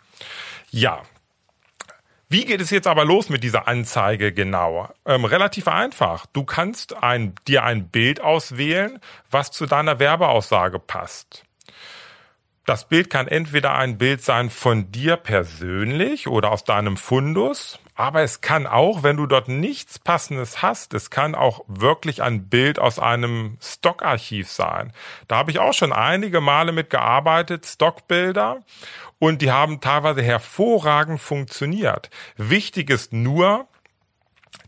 Ja, 0.71 1.03
wie 2.31 2.45
geht 2.45 2.61
es 2.61 2.69
jetzt 2.69 2.87
aber 2.87 3.07
los 3.07 3.31
mit 3.31 3.43
dieser 3.43 3.69
Anzeige 3.69 4.35
genau? 4.35 4.91
Ähm, 5.07 5.25
relativ 5.25 5.67
einfach. 5.67 6.27
Du 6.27 6.45
kannst 6.45 7.03
ein, 7.03 7.35
dir 7.47 7.65
ein 7.65 7.89
Bild 7.89 8.21
auswählen, 8.21 9.01
was 9.31 9.51
zu 9.51 9.65
deiner 9.65 9.99
Werbeaussage 9.99 10.79
passt. 10.79 11.48
Das 12.69 12.87
Bild 12.87 13.09
kann 13.09 13.29
entweder 13.29 13.77
ein 13.77 13.97
Bild 13.97 14.23
sein 14.23 14.51
von 14.51 14.93
dir 14.93 15.17
persönlich 15.17 16.29
oder 16.29 16.53
aus 16.53 16.65
deinem 16.65 16.99
Fundus, 16.99 17.79
aber 17.95 18.21
es 18.21 18.43
kann 18.43 18.67
auch, 18.67 19.03
wenn 19.03 19.17
du 19.17 19.25
dort 19.25 19.49
nichts 19.49 19.99
Passendes 19.99 20.61
hast, 20.61 20.93
es 20.93 21.09
kann 21.09 21.35
auch 21.35 21.65
wirklich 21.67 22.23
ein 22.23 22.51
Bild 22.51 22.79
aus 22.79 22.99
einem 22.99 23.57
Stockarchiv 23.63 24.51
sein. 24.51 24.93
Da 25.29 25.37
habe 25.37 25.51
ich 25.51 25.61
auch 25.61 25.73
schon 25.73 25.95
einige 25.95 26.43
Male 26.43 26.73
mitgearbeitet, 26.73 27.65
Stockbilder, 27.65 28.59
und 29.19 29.41
die 29.41 29.51
haben 29.51 29.81
teilweise 29.81 30.21
hervorragend 30.21 31.23
funktioniert. 31.23 32.11
Wichtig 32.37 32.91
ist 32.91 33.15
nur, 33.15 33.67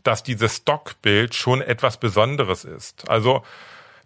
dass 0.01 0.23
dieses 0.23 0.55
Stockbild 0.55 1.35
schon 1.35 1.61
etwas 1.61 1.99
Besonderes 1.99 2.65
ist. 2.65 3.07
Also 3.11 3.43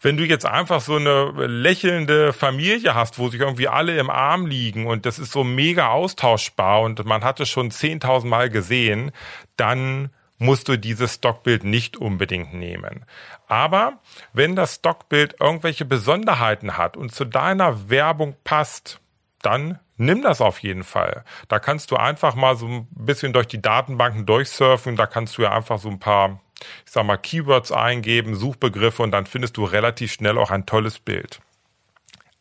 wenn 0.06 0.18
du 0.18 0.24
jetzt 0.24 0.46
einfach 0.46 0.82
so 0.82 0.98
eine 0.98 1.32
lächelnde 1.48 2.32
Familie 2.32 2.94
hast, 2.94 3.18
wo 3.18 3.30
sich 3.30 3.42
irgendwie 3.42 3.68
alle 3.68 3.98
im 3.98 4.12
Arm 4.12 4.46
liegen 4.46 4.86
und 4.86 5.08
das 5.08 5.18
ist 5.18 5.32
so 5.32 5.44
mega 5.44 5.88
austauschbar 5.88 6.82
und 6.82 7.04
man 7.06 7.24
hat 7.24 7.40
es 7.40 7.50
schon 7.50 7.72
10.000 7.72 8.28
Mal 8.28 8.52
gesehen, 8.52 9.12
dann 9.58 10.12
musst 10.38 10.68
du 10.68 10.78
dieses 10.78 11.16
Stockbild 11.16 11.64
nicht 11.64 11.98
unbedingt 11.98 12.54
nehmen. 12.54 13.06
Aber 13.48 13.94
wenn 14.32 14.56
das 14.56 14.76
Stockbild 14.76 15.38
irgendwelche 15.40 15.86
Besonderheiten 15.86 16.78
hat 16.78 16.98
und 16.98 17.12
zu 17.12 17.26
deiner 17.26 17.90
Werbung 17.90 18.36
passt, 18.44 19.00
dann 19.42 19.80
nimm 19.98 20.22
das 20.22 20.40
auf 20.40 20.60
jeden 20.60 20.84
Fall. 20.84 21.24
Da 21.48 21.58
kannst 21.58 21.90
du 21.90 21.96
einfach 21.96 22.36
mal 22.36 22.56
so 22.56 22.68
ein 22.68 22.88
bisschen 22.92 23.34
durch 23.34 23.48
die 23.48 23.62
Datenbanken 23.62 24.28
durchsurfen. 24.28 24.98
Da 24.98 25.08
kannst 25.08 25.40
du 25.40 25.42
ja 25.42 25.52
einfach 25.52 25.80
so 25.80 25.90
ein 25.90 26.00
paar 26.00 26.42
ich 26.86 26.92
sag 26.92 27.06
mal, 27.06 27.18
Keywords 27.18 27.72
eingeben, 27.72 28.36
Suchbegriffe 28.36 29.04
und 29.04 29.12
dann 29.12 29.26
findest 29.26 29.58
du 29.58 29.66
relativ 29.66 30.12
schnell 30.12 30.38
auch 30.38 30.52
ein 30.52 30.66
tolles 30.66 31.00
Bild. 31.00 31.42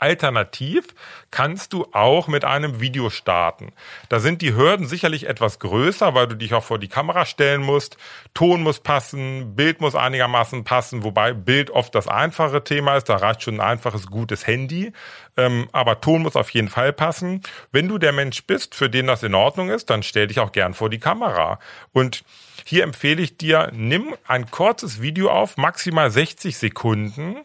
Alternativ 0.05 0.89
kannst 1.31 1.73
du 1.73 1.87
auch 1.93 2.29
mit 2.29 2.45
einem 2.45 2.81
Video 2.81 3.09
starten. 3.09 3.73
Da 4.11 4.21
sind 4.21 4.43
die 4.43 4.55
Hürden 4.55 4.87
sicherlich 4.87 5.27
etwas 5.27 5.61
größer, 5.61 6.15
weil 6.15 6.27
du 6.27 6.37
dich 6.37 6.53
auch 6.53 6.63
vor 6.63 6.79
die 6.79 6.89
Kamera 6.89 7.25
stellen 7.25 7.63
musst. 7.63 7.97
Ton 8.35 8.63
muss 8.63 8.81
passen, 8.81 9.57
Bild 9.57 9.81
muss 9.81 9.95
einigermaßen 9.95 10.65
passen, 10.65 11.05
wobei 11.05 11.33
Bild 11.33 11.71
oft 11.71 11.95
das 11.95 12.07
einfache 12.07 12.63
Thema 12.63 12.97
ist. 12.97 13.09
Da 13.09 13.17
reicht 13.17 13.45
schon 13.45 13.55
ein 13.55 13.67
einfaches, 13.67 14.09
gutes 14.09 14.47
Handy. 14.47 14.93
Ähm, 15.39 15.69
aber 15.73 16.03
Ton 16.03 16.23
muss 16.23 16.37
auf 16.37 16.51
jeden 16.51 16.69
Fall 16.69 16.93
passen. 16.93 17.41
Wenn 17.73 17.89
du 17.89 17.97
der 17.97 18.13
Mensch 18.13 18.45
bist, 18.45 18.75
für 18.75 18.91
den 18.91 19.07
das 19.07 19.23
in 19.23 19.35
Ordnung 19.35 19.71
ist, 19.71 19.89
dann 19.89 20.03
stell 20.03 20.27
dich 20.27 20.39
auch 20.39 20.53
gern 20.53 20.75
vor 20.75 20.91
die 20.91 21.01
Kamera. 21.01 21.59
Und 21.93 22.25
hier 22.65 22.83
empfehle 22.83 23.23
ich 23.23 23.37
dir, 23.37 23.71
nimm 23.73 24.15
ein 24.27 24.51
kurzes 24.51 25.01
Video 25.01 25.31
auf, 25.31 25.57
maximal 25.57 26.11
60 26.11 26.57
Sekunden 26.57 27.37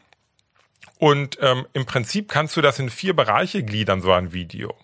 und 0.98 1.38
ähm, 1.42 1.66
im 1.74 1.86
Prinzip 1.86 2.30
kannst 2.30 2.58
du 2.58 2.62
das 2.62 2.80
in 2.80 2.90
vier 2.90 3.16
Bereiche 3.16 3.64
gliedern, 3.64 4.02
so 4.02 4.12
ein 4.12 4.34
Video. 4.34 4.76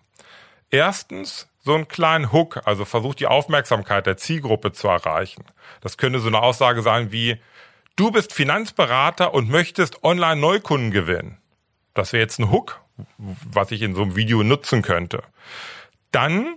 Erstens 0.69 1.47
so 1.61 1.73
einen 1.73 1.87
kleinen 1.87 2.31
Hook, 2.31 2.61
also 2.65 2.85
versuch 2.85 3.15
die 3.15 3.27
Aufmerksamkeit 3.27 4.05
der 4.05 4.17
Zielgruppe 4.17 4.71
zu 4.71 4.87
erreichen. 4.87 5.43
Das 5.81 5.97
könnte 5.97 6.19
so 6.19 6.27
eine 6.27 6.41
Aussage 6.41 6.81
sein 6.81 7.11
wie, 7.11 7.37
du 7.95 8.11
bist 8.11 8.33
Finanzberater 8.33 9.33
und 9.33 9.49
möchtest 9.49 10.03
online 10.03 10.39
Neukunden 10.39 10.91
gewinnen. 10.91 11.37
Das 11.93 12.13
wäre 12.13 12.21
jetzt 12.21 12.39
ein 12.39 12.51
Hook, 12.51 12.81
was 13.17 13.71
ich 13.71 13.81
in 13.81 13.95
so 13.95 14.03
einem 14.03 14.15
Video 14.15 14.43
nutzen 14.43 14.81
könnte. 14.81 15.23
Dann 16.11 16.55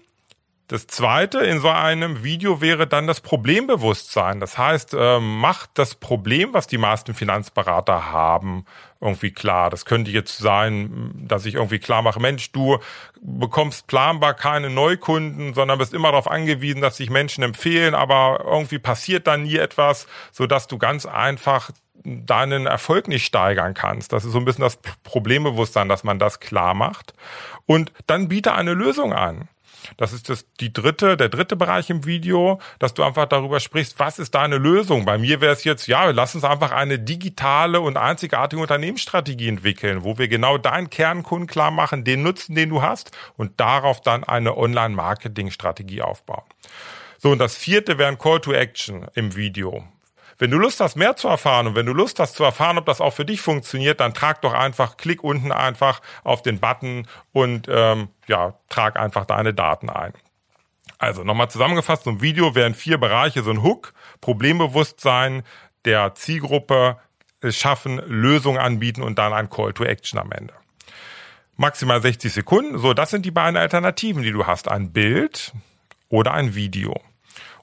das 0.69 0.87
zweite 0.87 1.39
in 1.39 1.61
so 1.61 1.71
einem 1.71 2.23
Video 2.23 2.61
wäre 2.61 2.87
dann 2.87 3.07
das 3.07 3.23
Problembewusstsein. 3.23 4.39
Das 4.39 4.59
heißt, 4.59 4.93
äh, 4.93 5.19
macht 5.19 5.71
das 5.75 5.95
Problem, 5.95 6.53
was 6.53 6.67
die 6.67 6.77
meisten 6.77 7.15
Finanzberater 7.15 8.13
haben, 8.13 8.67
irgendwie 9.01 9.31
klar. 9.31 9.71
Das 9.71 9.87
könnte 9.87 10.11
jetzt 10.11 10.37
sein, 10.37 11.11
dass 11.27 11.47
ich 11.47 11.55
irgendwie 11.55 11.79
klar 11.79 12.03
mache, 12.03 12.21
Mensch, 12.21 12.53
du 12.53 12.79
bekommst 13.21 13.87
planbar 13.87 14.35
keine 14.35 14.69
Neukunden, 14.69 15.55
sondern 15.55 15.79
bist 15.79 15.95
immer 15.95 16.11
darauf 16.11 16.31
angewiesen, 16.31 16.83
dass 16.83 16.99
sich 16.99 17.09
Menschen 17.09 17.43
empfehlen, 17.43 17.95
aber 17.95 18.45
irgendwie 18.45 18.79
passiert 18.79 19.27
da 19.27 19.39
nie 19.39 19.57
etwas, 19.57 20.07
so 20.33 20.47
dass 20.47 20.67
du 20.67 20.77
ganz 20.77 21.07
einfach 21.07 21.71
deinen 22.05 22.67
Erfolg 22.67 23.09
nicht 23.09 23.25
steigern 23.25 23.73
kannst. 23.73 24.13
Das 24.13 24.27
ist 24.27 24.33
so 24.33 24.39
ein 24.39 24.45
bisschen 24.45 24.63
das 24.63 24.79
Problembewusstsein, 25.03 25.89
dass 25.89 26.05
man 26.05 26.19
das 26.19 26.41
klar 26.41 26.75
macht. 26.75 27.15
Und 27.65 27.91
dann 28.07 28.29
biete 28.29 28.53
eine 28.53 28.75
Lösung 28.75 29.15
an. 29.15 29.49
Das 29.97 30.13
ist 30.13 30.29
das, 30.29 30.47
die 30.61 30.73
dritte, 30.73 31.17
der 31.17 31.29
dritte 31.29 31.57
Bereich 31.57 31.91
im 31.91 32.05
Video, 32.05 32.61
dass 32.79 32.95
du 32.95 33.03
einfach 33.03 33.27
darüber 33.27 33.61
sprichst, 33.61 33.99
was 33.99 34.19
ist 34.19 34.35
deine 34.35 34.59
Lösung? 34.59 35.05
Bei 35.05 35.19
mir 35.19 35.41
wäre 35.41 35.53
es 35.53 35.65
jetzt, 35.65 35.87
ja, 35.87 36.11
lass 36.11 36.35
uns 36.35 36.45
einfach 36.45 36.73
eine 36.73 36.99
digitale 36.99 37.81
und 37.81 37.97
einzigartige 37.97 38.61
Unternehmensstrategie 38.61 39.49
entwickeln, 39.49 40.05
wo 40.05 40.19
wir 40.19 40.29
genau 40.29 40.59
deinen 40.59 40.91
Kernkunden 40.91 41.47
klar 41.47 41.71
machen, 41.71 42.05
den 42.05 42.23
Nutzen, 42.23 42.55
den 42.55 42.71
du 42.71 42.83
hast 42.83 43.17
und 43.37 43.59
darauf 43.61 44.01
dann 44.01 44.25
eine 44.25 44.57
Online-Marketing-Strategie 44.57 46.03
aufbauen. 46.03 46.45
So, 47.19 47.31
und 47.31 47.39
das 47.39 47.57
vierte 47.57 47.99
wäre 47.99 48.09
ein 48.09 48.19
Call 48.19 48.41
to 48.41 48.53
Action 48.53 49.07
im 49.15 49.35
Video. 49.35 49.85
Wenn 50.39 50.53
du 50.53 50.59
Lust 50.59 50.81
hast, 50.81 50.97
mehr 50.97 51.17
zu 51.17 51.27
erfahren 51.27 51.67
und 51.67 51.75
wenn 51.75 51.87
du 51.87 51.93
Lust 51.93 52.21
hast 52.21 52.37
zu 52.37 52.45
erfahren, 52.45 52.79
ob 52.79 52.87
das 52.87 53.01
auch 53.01 53.13
für 53.13 53.25
dich 53.25 53.41
funktioniert, 53.41 53.99
dann 53.99 54.15
trag 54.15 54.41
doch 54.43 54.53
einfach, 54.53 54.97
klick 54.97 55.25
unten 55.25 55.51
einfach 55.51 56.01
auf 56.23 56.43
den 56.43 56.61
Button 56.61 57.09
und 57.33 57.67
ähm, 57.69 58.09
ja, 58.29 58.55
trag 58.69 58.97
einfach 58.97 59.25
deine 59.25 59.53
Daten 59.53 59.91
ein. 59.91 60.13
Also 60.99 61.25
nochmal 61.25 61.51
zusammengefasst, 61.51 62.05
so 62.05 62.11
ein 62.11 62.21
Video 62.21 62.55
wären 62.55 62.75
vier 62.75 62.99
Bereiche, 62.99 63.43
so 63.43 63.51
ein 63.51 63.63
Hook, 63.63 63.95
Problembewusstsein 64.21 65.43
der 65.85 66.15
Zielgruppe 66.15 66.99
schaffen, 67.49 68.01
Lösungen 68.07 68.59
anbieten 68.59 69.03
und 69.03 69.19
dann 69.19 69.33
ein 69.33 69.51
Call 69.51 69.73
to 69.73 69.85
Action 69.85 70.19
am 70.19 70.33
Ende. 70.33 70.55
Maximal 71.57 72.01
60 72.01 72.33
Sekunden. 72.33 72.79
So, 72.79 72.95
das 72.95 73.11
sind 73.11 73.27
die 73.27 73.31
beiden 73.31 73.57
Alternativen, 73.57 74.23
die 74.23 74.31
du 74.33 74.47
hast. 74.47 74.69
Ein 74.69 74.93
Bild 74.93 75.53
oder 76.09 76.33
ein 76.33 76.55
Video. 76.55 77.01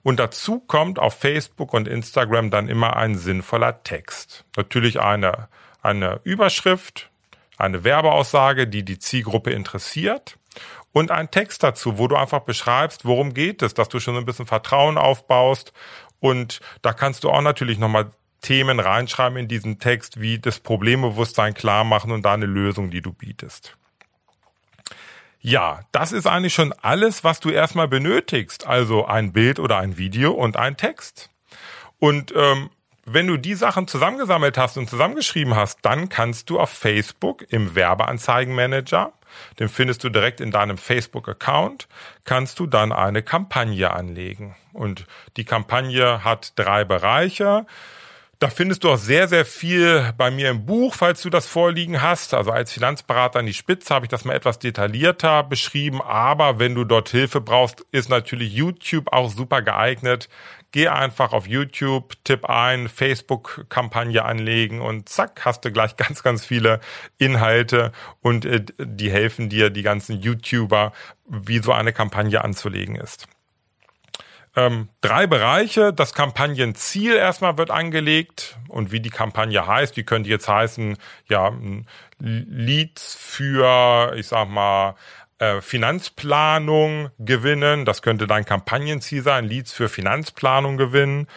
Und 0.06 0.20
dazu 0.20 0.60
kommt 0.60 1.00
auf 1.00 1.16
Facebook 1.16 1.74
und 1.74 1.88
Instagram 1.88 2.52
dann 2.52 2.70
immer 2.70 2.96
ein 2.96 3.16
sinnvoller 3.16 3.82
Text. 3.82 4.46
Natürlich 4.56 5.00
eine, 5.02 5.48
eine 5.82 6.20
Überschrift, 6.24 7.10
eine 7.58 7.84
Werbeaussage, 7.84 8.68
die 8.68 8.86
die 8.86 9.00
Zielgruppe 9.00 9.50
interessiert 9.50 10.38
und 10.92 11.10
ein 11.10 11.32
Text 11.32 11.64
dazu, 11.64 11.98
wo 11.98 12.08
du 12.08 12.18
einfach 12.18 12.42
beschreibst, 12.42 13.06
worum 13.06 13.34
geht 13.34 13.64
es, 13.64 13.74
dass 13.74 13.90
du 13.90 14.00
schon 14.00 14.16
ein 14.16 14.26
bisschen 14.26 14.46
Vertrauen 14.46 15.00
aufbaust 15.00 15.74
und 16.20 16.60
da 16.84 16.94
kannst 16.94 17.24
du 17.24 17.32
auch 17.32 17.42
natürlich 17.42 17.80
nochmal 17.80 18.12
Themen 18.42 18.80
reinschreiben 18.80 19.40
in 19.40 19.48
diesen 19.48 19.80
Text, 19.80 20.22
wie 20.22 20.38
das 20.38 20.60
Problembewusstsein 20.60 21.56
klar 21.56 21.84
machen 21.84 22.12
und 22.12 22.22
da 22.22 22.36
eine 22.36 22.46
Lösung, 22.46 22.92
die 22.92 23.02
du 23.02 23.12
bietest. 23.12 23.76
Ja, 25.48 25.82
das 25.92 26.12
ist 26.12 26.26
eigentlich 26.26 26.56
schon 26.56 26.74
alles, 26.82 27.24
was 27.24 27.40
du 27.40 27.52
erstmal 27.52 27.88
benötigst. 27.88 28.66
Also 28.66 29.06
ein 29.06 29.32
Bild 29.32 29.60
oder 29.60 29.78
ein 29.78 29.96
Video 29.96 30.32
und 30.32 30.58
ein 30.58 30.76
Text. 30.76 31.30
Und 32.00 32.34
ähm, 32.36 32.72
wenn 33.06 33.28
du 33.28 33.38
die 33.38 33.54
Sachen 33.54 33.88
zusammengesammelt 33.88 34.58
hast 34.58 34.76
und 34.76 34.90
zusammengeschrieben 34.90 35.56
hast, 35.56 35.78
dann 35.84 36.10
kannst 36.10 36.50
du 36.50 36.60
auf 36.60 36.72
Facebook 36.72 37.46
im 37.50 37.76
Werbeanzeigenmanager, 37.76 39.14
den 39.60 39.70
findest 39.70 40.04
du 40.04 40.10
direkt 40.10 40.42
in 40.42 40.50
deinem 40.50 40.80
Facebook-Account, 40.80 41.88
kannst 42.24 42.58
du 42.58 42.66
dann 42.66 42.92
eine 42.92 43.22
Kampagne 43.22 43.92
anlegen. 43.92 44.56
Und 44.74 45.06
die 45.38 45.46
Kampagne 45.46 46.24
hat 46.24 46.54
drei 46.56 46.86
Bereiche. 46.86 47.68
Da 48.40 48.50
findest 48.50 48.84
du 48.84 48.90
auch 48.90 48.98
sehr, 48.98 49.30
sehr 49.30 49.46
viel 49.46 50.14
bei 50.18 50.30
mir 50.30 50.50
im 50.50 50.66
Buch, 50.66 50.94
falls 50.94 51.22
du 51.22 51.30
das 51.30 51.48
vorliegen 51.48 52.02
hast. 52.02 52.34
Also 52.34 52.52
als 52.52 52.74
Finanzberater 52.74 53.40
an 53.40 53.46
die 53.46 53.54
Spitze 53.54 53.94
habe 53.94 54.06
ich 54.06 54.10
das 54.10 54.26
mal 54.26 54.34
etwas 54.34 54.60
detaillierter 54.60 55.44
beschrieben. 55.44 56.02
Aber 56.02 56.60
wenn 56.60 56.76
du 56.76 56.84
dort 56.84 57.10
Hilfe 57.10 57.40
brauchst, 57.40 57.86
ist 57.92 58.10
natürlich 58.10 58.54
YouTube 58.54 59.14
auch 59.14 59.30
super 59.30 59.62
geeignet. 59.62 60.28
Geh 60.72 60.90
einfach 60.90 61.32
auf 61.32 61.48
YouTube, 61.48 62.16
tipp 62.26 62.46
ein, 62.50 62.90
Facebook-Kampagne 62.90 64.26
anlegen 64.26 64.82
und 64.82 65.08
zack, 65.08 65.46
hast 65.46 65.64
du 65.64 65.72
gleich 65.72 65.96
ganz, 65.98 66.22
ganz 66.22 66.46
viele 66.46 66.82
Inhalte 67.18 67.94
und 68.20 68.44
äh, 68.44 68.66
die 68.78 69.10
helfen 69.10 69.48
dir, 69.48 69.70
die 69.70 69.84
ganzen 69.84 70.20
YouTuber, 70.20 70.92
wie 71.26 71.60
so 71.60 71.72
eine 71.72 71.94
Kampagne 71.94 72.44
anzulegen 72.44 72.96
ist 72.96 73.28
ähm, 74.56 74.90
drei 75.02 75.28
Bereiche. 75.28 75.94
Das 75.94 76.14
Kampagnenziel 76.14 77.16
erstmal 77.16 77.58
wird 77.58 77.72
angelegt 77.72 78.58
und 78.70 78.92
wie 78.92 79.00
die 79.00 79.10
Kampagne 79.10 79.66
heißt, 79.66 79.96
die 79.96 80.04
könnte 80.04 80.30
jetzt 80.30 80.48
heißen, 80.48 80.98
ja, 81.28 81.54
Leads 82.20 83.16
für, 83.16 84.14
ich 84.16 84.28
sag 84.28 84.48
mal, 84.50 84.96
äh, 85.40 85.62
Finanzplanung 85.62 87.10
gewinnen. 87.20 87.86
Das 87.86 88.02
könnte 88.02 88.28
dein 88.28 88.46
Kampagnenziel 88.46 89.22
sein, 89.22 89.46
Leads 89.46 89.74
für 89.74 89.90
Finanzplanung 89.90 90.78
gewinnen. 90.78 91.28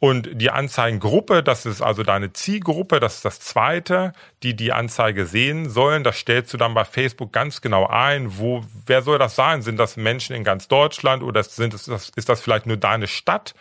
Und 0.00 0.28
die 0.40 0.50
Anzeigengruppe, 0.50 1.42
das 1.42 1.66
ist 1.66 1.82
also 1.82 2.04
deine 2.04 2.32
Zielgruppe, 2.32 3.00
das 3.00 3.16
ist 3.16 3.24
das 3.24 3.40
zweite, 3.40 4.12
die 4.44 4.54
die 4.54 4.72
Anzeige 4.72 5.26
sehen 5.26 5.68
sollen. 5.68 6.04
Das 6.04 6.18
stellst 6.18 6.52
du 6.52 6.56
dann 6.56 6.72
bei 6.72 6.84
Facebook 6.84 7.32
ganz 7.32 7.60
genau 7.60 7.88
ein. 7.88 8.38
Wo, 8.38 8.64
wer 8.86 9.02
soll 9.02 9.18
das 9.18 9.34
sein? 9.34 9.62
Sind 9.62 9.76
das 9.76 9.96
Menschen 9.96 10.36
in 10.36 10.44
ganz 10.44 10.68
Deutschland 10.68 11.24
oder 11.24 11.42
sind 11.42 11.74
es, 11.74 11.88
ist 11.88 12.28
das 12.28 12.40
vielleicht 12.40 12.66
nur 12.66 12.76
deine 12.76 13.08
Stadt? 13.08 13.54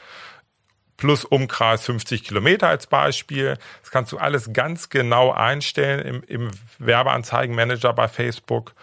Plus 0.95 1.25
Umkreis 1.25 1.83
50 1.85 2.23
Kilometer 2.23 2.67
als 2.67 2.85
Beispiel. 2.85 3.57
Das 3.81 3.89
kannst 3.89 4.11
du 4.11 4.19
alles 4.19 4.53
ganz 4.53 4.89
genau 4.89 5.31
einstellen 5.31 6.05
im, 6.05 6.23
im 6.23 6.51
Werbeanzeigenmanager 6.77 7.93
bei 7.93 8.07
Facebook. 8.07 8.75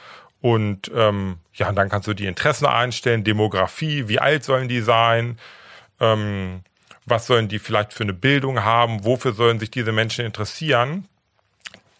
Und 0.44 0.92
ähm, 0.94 1.38
ja, 1.54 1.70
und 1.70 1.76
dann 1.76 1.88
kannst 1.88 2.06
du 2.06 2.12
die 2.12 2.26
Interessen 2.26 2.66
einstellen, 2.66 3.24
Demografie, 3.24 4.08
wie 4.08 4.18
alt 4.18 4.44
sollen 4.44 4.68
die 4.68 4.82
sein? 4.82 5.38
Ähm, 6.00 6.60
was 7.06 7.26
sollen 7.26 7.48
die 7.48 7.58
vielleicht 7.58 7.94
für 7.94 8.02
eine 8.02 8.12
Bildung 8.12 8.62
haben, 8.62 9.06
wofür 9.06 9.32
sollen 9.32 9.58
sich 9.58 9.70
diese 9.70 9.90
Menschen 9.90 10.26
interessieren. 10.26 11.08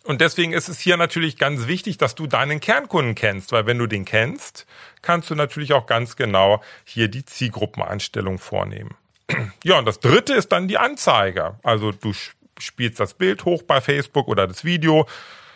Und 0.02 0.20
deswegen 0.20 0.52
ist 0.52 0.68
es 0.68 0.78
hier 0.78 0.98
natürlich 0.98 1.38
ganz 1.38 1.68
wichtig, 1.68 1.96
dass 1.96 2.16
du 2.16 2.26
deinen 2.26 2.61
Kernkunden 2.61 3.14
kennst, 3.14 3.50
weil 3.52 3.64
wenn 3.64 3.78
du 3.78 3.87
den 3.87 4.04
kennst, 4.04 4.66
kannst 5.00 5.30
du 5.30 5.35
natürlich 5.35 5.72
auch 5.72 5.87
ganz 5.87 6.14
genau 6.14 6.62
hier 6.85 7.09
die 7.09 7.24
Zielgruppeneinstellung 7.24 8.38
vornehmen. 8.38 8.94
Ja, 9.64 9.78
und 9.78 9.87
das 9.87 10.00
dritte 10.00 10.35
ist 10.35 10.52
dann 10.52 10.68
die 10.68 10.76
Anzeige. 10.76 11.54
Also 11.62 11.92
du 11.92 12.12
spielst 12.59 13.00
das 13.00 13.14
Bild 13.14 13.46
hoch 13.46 13.62
bei 13.62 13.80
Facebook 13.80 14.28
oder 14.28 14.46
das 14.46 14.66
Video, 14.66 15.09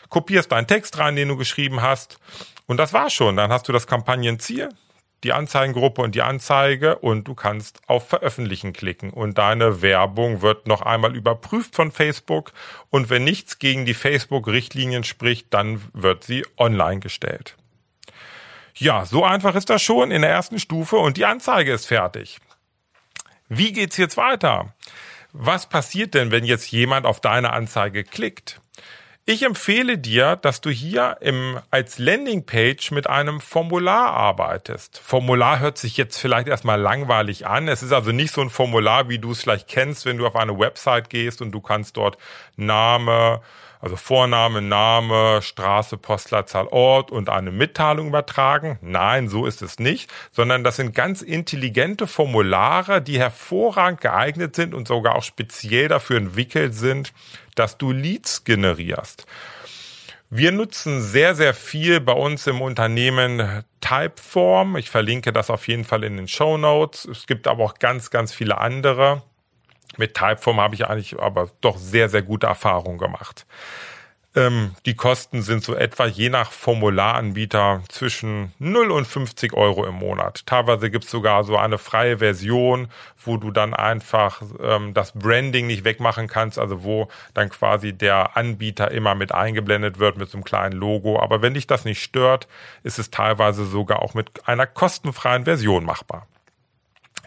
kopierst 0.09 0.53
deinen 0.53 0.67
Text 0.67 0.97
rein, 0.99 1.17
den 1.17 1.29
du 1.29 1.37
geschrieben 1.37 1.83
hast. 1.83 2.19
Und 2.69 2.77
das 2.77 2.93
war's 2.93 3.13
schon. 3.13 3.37
Dann 3.37 3.51
hast 3.51 3.67
du 3.67 3.73
das 3.73 3.89
Kampagnenziel, 3.89 4.69
die 5.25 5.33
Anzeigengruppe 5.33 6.03
und 6.03 6.15
die 6.15 6.23
Anzeige 6.23 6.99
und 6.99 7.27
du 7.27 7.35
kannst 7.35 7.81
auf 7.89 8.09
Veröffentlichen 8.09 8.73
klicken 8.73 9.11
und 9.11 9.37
deine 9.39 9.83
Werbung 9.83 10.43
wird 10.43 10.69
noch 10.69 10.83
einmal 10.83 11.17
überprüft 11.17 11.75
von 11.75 11.91
Facebook 11.91 12.53
und 12.91 13.11
wenn 13.11 13.25
nichts 13.25 13.59
gegen 13.59 13.85
die 13.85 13.95
Facebook-Richtlinien 13.95 15.03
spricht, 15.03 15.53
dann 15.53 15.83
wird 15.93 16.23
sie 16.23 16.47
online 16.57 17.01
gestellt. 17.01 17.57
Ja, 18.77 19.05
so 19.07 19.25
einfach 19.25 19.57
ist 19.57 19.71
das 19.71 19.83
schon 19.83 20.13
in 20.13 20.23
der 20.23 20.31
ersten 20.31 20.61
Stufe 20.61 20.99
und 20.99 21.17
die 21.17 21.25
Anzeige 21.25 21.73
ist 21.73 21.87
fertig. 21.87 22.39
Wie 23.49 23.73
geht's 23.73 23.97
jetzt 23.97 24.17
weiter? 24.17 24.75
Was 25.33 25.69
passiert 25.69 26.15
denn, 26.15 26.31
wenn 26.31 26.45
jetzt 26.45 26.71
jemand 26.71 27.07
auf 27.07 27.21
deine 27.21 27.53
Anzeige 27.53 28.05
klickt? 28.05 28.61
Ich 29.31 29.43
empfehle 29.43 29.99
dir, 29.99 30.37
dass 30.37 30.63
du 30.63 30.71
hier 30.71 31.19
im, 31.21 31.61
als 31.71 31.99
Landingpage 31.99 32.93
mit 32.93 33.07
einem 33.09 33.43
Formular 33.43 34.09
arbeitest. 34.13 34.99
Formular 35.05 35.59
hört 35.59 35.77
sich 35.77 35.99
jetzt 35.99 36.17
vielleicht 36.17 36.49
erstmal 36.49 36.81
langweilig 36.81 37.47
an. 37.47 37.69
Es 37.69 37.83
ist 37.83 37.93
also 37.93 38.11
nicht 38.11 38.33
so 38.33 38.41
ein 38.41 38.49
Formular, 38.49 39.11
wie 39.11 39.19
du 39.19 39.33
es 39.33 39.43
vielleicht 39.43 39.69
kennst, 39.69 40.07
wenn 40.07 40.17
du 40.17 40.27
auf 40.27 40.35
eine 40.35 40.59
Website 40.59 41.11
gehst 41.11 41.43
und 41.43 41.53
du 41.53 41.61
kannst 41.61 41.99
dort 41.99 42.17
Name, 42.57 43.43
also 43.81 43.97
Vorname, 43.97 44.63
Name, 44.63 45.41
Straße, 45.43 45.97
Postleitzahl, 45.97 46.67
Ort 46.69 47.11
und 47.11 47.29
eine 47.29 47.51
Mitteilung 47.51 48.09
übertragen. 48.09 48.79
Nein, 48.83 49.29
so 49.29 49.47
ist 49.47 49.63
es 49.63 49.79
nicht, 49.79 50.11
sondern 50.33 50.65
das 50.65 50.77
sind 50.77 50.95
ganz 50.95 51.23
intelligente 51.23 52.07
Formulare, 52.07 53.01
die 53.01 53.19
hervorragend 53.19 54.01
geeignet 54.01 54.57
sind 54.57 54.75
und 54.75 54.89
sogar 54.89 55.15
auch 55.15 55.23
speziell 55.23 55.89
dafür 55.89 56.17
entwickelt 56.17 56.75
sind, 56.75 57.13
dass 57.55 57.79
du 57.79 57.93
Leads 57.93 58.45
generierst. 58.45 59.27
Wir 60.31 60.53
nutzen 60.53 61.01
sehr, 61.01 61.35
sehr 61.35 61.55
viel 61.55 62.01
bei 62.01 62.13
uns 62.13 62.47
im 62.47 62.61
Unternehmen 62.61 63.65
Typeform. 63.81 64.77
Ich 64.77 64.91
verlinke 64.91 65.33
das 65.33 65.49
auf 65.49 65.67
jeden 65.69 65.85
Fall 65.85 66.05
in 66.05 66.19
den 66.19 66.29
Show 66.29 66.59
Notes. 66.59 67.07
Es 67.07 67.27
gibt 67.27 67.47
aber 67.47 67.65
auch 67.65 67.79
ganz, 67.79 68.11
ganz 68.11 68.35
viele 68.35 68.59
andere. 68.59 69.23
Mit 69.97 70.15
Typeform 70.15 70.61
habe 70.61 70.75
ich 70.75 70.87
eigentlich 70.87 71.19
aber 71.19 71.51
doch 71.61 71.77
sehr, 71.77 72.09
sehr 72.09 72.23
gute 72.23 72.47
Erfahrungen 72.47 72.99
gemacht. 72.99 73.47
Ähm, 74.39 74.77
die 74.85 74.95
Kosten 74.95 75.43
sind 75.43 75.65
so 75.65 75.75
etwa 75.75 76.07
je 76.07 76.29
nach 76.29 76.53
Formularanbieter 76.53 77.83
zwischen 77.89 78.53
0 78.59 78.91
und 78.91 79.07
50 79.07 79.55
Euro 79.55 79.87
im 79.87 79.95
Monat. 79.95 80.47
Teilweise 80.47 80.91
gibt 80.91 81.05
es 81.05 81.11
sogar 81.11 81.45
so 81.45 81.57
eine 81.57 81.79
freie 81.79 82.19
Version, 82.19 82.89
wo 83.25 83.39
du 83.39 83.51
dann 83.51 83.73
einfach 83.75 84.43
ähm, 84.63 84.93
das 84.93 85.13
Branding 85.13 85.67
nicht 85.67 85.85
wegmachen 85.85 86.29
kannst, 86.29 86.59
also 86.59 86.85
wo 86.85 87.09
dann 87.33 87.49
quasi 87.49 87.95
der 87.95 88.37
Anbieter 88.37 88.91
immer 88.91 89.15
mit 89.15 89.33
eingeblendet 89.33 89.99
wird 89.99 90.19
mit 90.19 90.29
so 90.29 90.37
einem 90.37 90.45
kleinen 90.45 90.79
Logo. 90.79 91.19
Aber 91.19 91.41
wenn 91.41 91.55
dich 91.55 91.67
das 91.67 91.85
nicht 91.85 92.03
stört, 92.03 92.47
ist 92.83 92.99
es 92.99 93.11
teilweise 93.11 93.65
sogar 93.65 94.03
auch 94.03 94.13
mit 94.13 94.47
einer 94.47 94.67
kostenfreien 94.67 95.47
Version 95.47 95.85
machbar. 95.85 96.27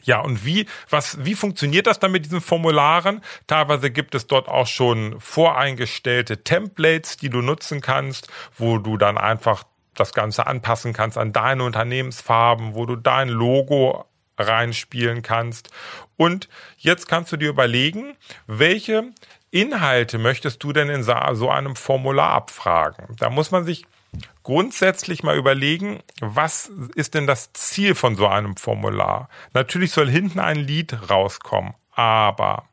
Ja, 0.04 0.20
und 0.20 0.46
wie, 0.46 0.68
was, 0.90 1.24
wie 1.24 1.36
funktioniert 1.36 1.88
das 1.88 2.00
dann 2.00 2.12
mit 2.12 2.26
diesen 2.26 2.42
Formularen? 2.42 3.22
Teilweise 3.48 3.92
gibt 3.92 4.16
es 4.16 4.28
dort 4.28 4.48
auch 4.48 4.68
schon 4.68 5.20
voreingestellte 5.20 6.44
Templates, 6.44 7.18
die 7.18 7.30
du 7.30 7.42
nutzen 7.42 7.82
kannst, 7.82 8.30
wo 8.58 8.78
du 8.78 8.98
dann 8.98 9.18
einfach 9.18 9.64
das 9.94 10.14
Ganze 10.14 10.48
anpassen 10.48 10.94
kannst 10.94 11.18
an 11.18 11.34
deine 11.34 11.64
Unternehmensfarben, 11.64 12.76
wo 12.76 12.86
du 12.86 12.96
dein 12.96 13.30
Logo 13.30 14.06
reinspielen 14.38 15.22
kannst. 15.22 15.70
Und 16.18 16.50
jetzt 16.78 17.08
kannst 17.08 17.32
du 17.32 17.38
dir 17.38 17.50
überlegen, 17.50 18.16
welche 18.48 19.12
Inhalte 19.52 20.18
möchtest 20.18 20.64
du 20.64 20.72
denn 20.74 20.90
in 20.90 21.04
so 21.04 21.50
einem 21.50 21.76
Formular 21.76 22.32
abfragen? 22.32 23.16
Da 23.18 23.30
muss 23.30 23.52
man 23.52 23.66
sich 23.66 23.86
grundsätzlich 24.44 25.24
mal 25.24 25.38
überlegen, 25.38 26.02
was 26.20 26.72
ist 26.96 27.14
denn 27.14 27.28
das 27.28 27.54
Ziel 27.54 27.96
von 27.96 28.16
so 28.16 28.28
einem 28.28 28.58
Formular? 28.58 29.30
Natürlich 29.54 29.92
soll 29.92 30.10
hinten 30.10 30.40
ein 30.40 30.58
Lied 30.58 31.10
rauskommen, 31.10 31.74
aber 31.94 32.68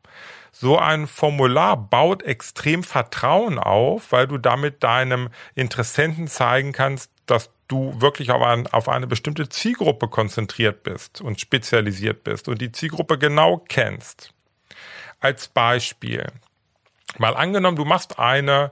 so 0.51 0.77
ein 0.77 1.07
Formular 1.07 1.77
baut 1.77 2.23
extrem 2.23 2.83
Vertrauen 2.83 3.59
auf, 3.59 4.11
weil 4.11 4.27
du 4.27 4.37
damit 4.37 4.83
deinem 4.83 5.29
Interessenten 5.55 6.27
zeigen 6.27 6.73
kannst, 6.73 7.11
dass 7.27 7.51
du 7.69 8.01
wirklich 8.01 8.31
auf, 8.31 8.41
ein, 8.41 8.67
auf 8.67 8.89
eine 8.89 9.07
bestimmte 9.07 9.47
Zielgruppe 9.47 10.07
konzentriert 10.07 10.83
bist 10.83 11.21
und 11.21 11.39
spezialisiert 11.39 12.23
bist 12.23 12.49
und 12.49 12.59
die 12.59 12.71
Zielgruppe 12.71 13.17
genau 13.17 13.63
kennst. 13.69 14.33
Als 15.19 15.47
Beispiel, 15.47 16.25
mal 17.17 17.35
angenommen, 17.35 17.77
du 17.77 17.85
machst 17.85 18.17
eine 18.19 18.71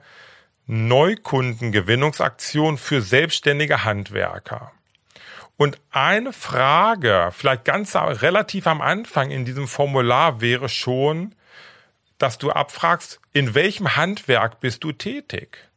Neukundengewinnungsaktion 0.67 2.77
für 2.77 3.01
selbstständige 3.01 3.85
Handwerker. 3.85 4.71
Und 5.55 5.79
eine 5.89 6.33
Frage, 6.33 7.29
vielleicht 7.31 7.65
ganz 7.65 7.95
relativ 7.95 8.67
am 8.67 8.81
Anfang 8.81 9.31
in 9.31 9.45
diesem 9.45 9.67
Formular 9.67 10.41
wäre 10.41 10.69
schon, 10.69 11.33
dass 12.17 12.37
du 12.37 12.51
abfragst, 12.51 13.19
in 13.33 13.55
welchem 13.55 13.95
Handwerk 13.95 14.59
bist 14.59 14.83
du 14.83 14.91
tätig? 14.91 15.69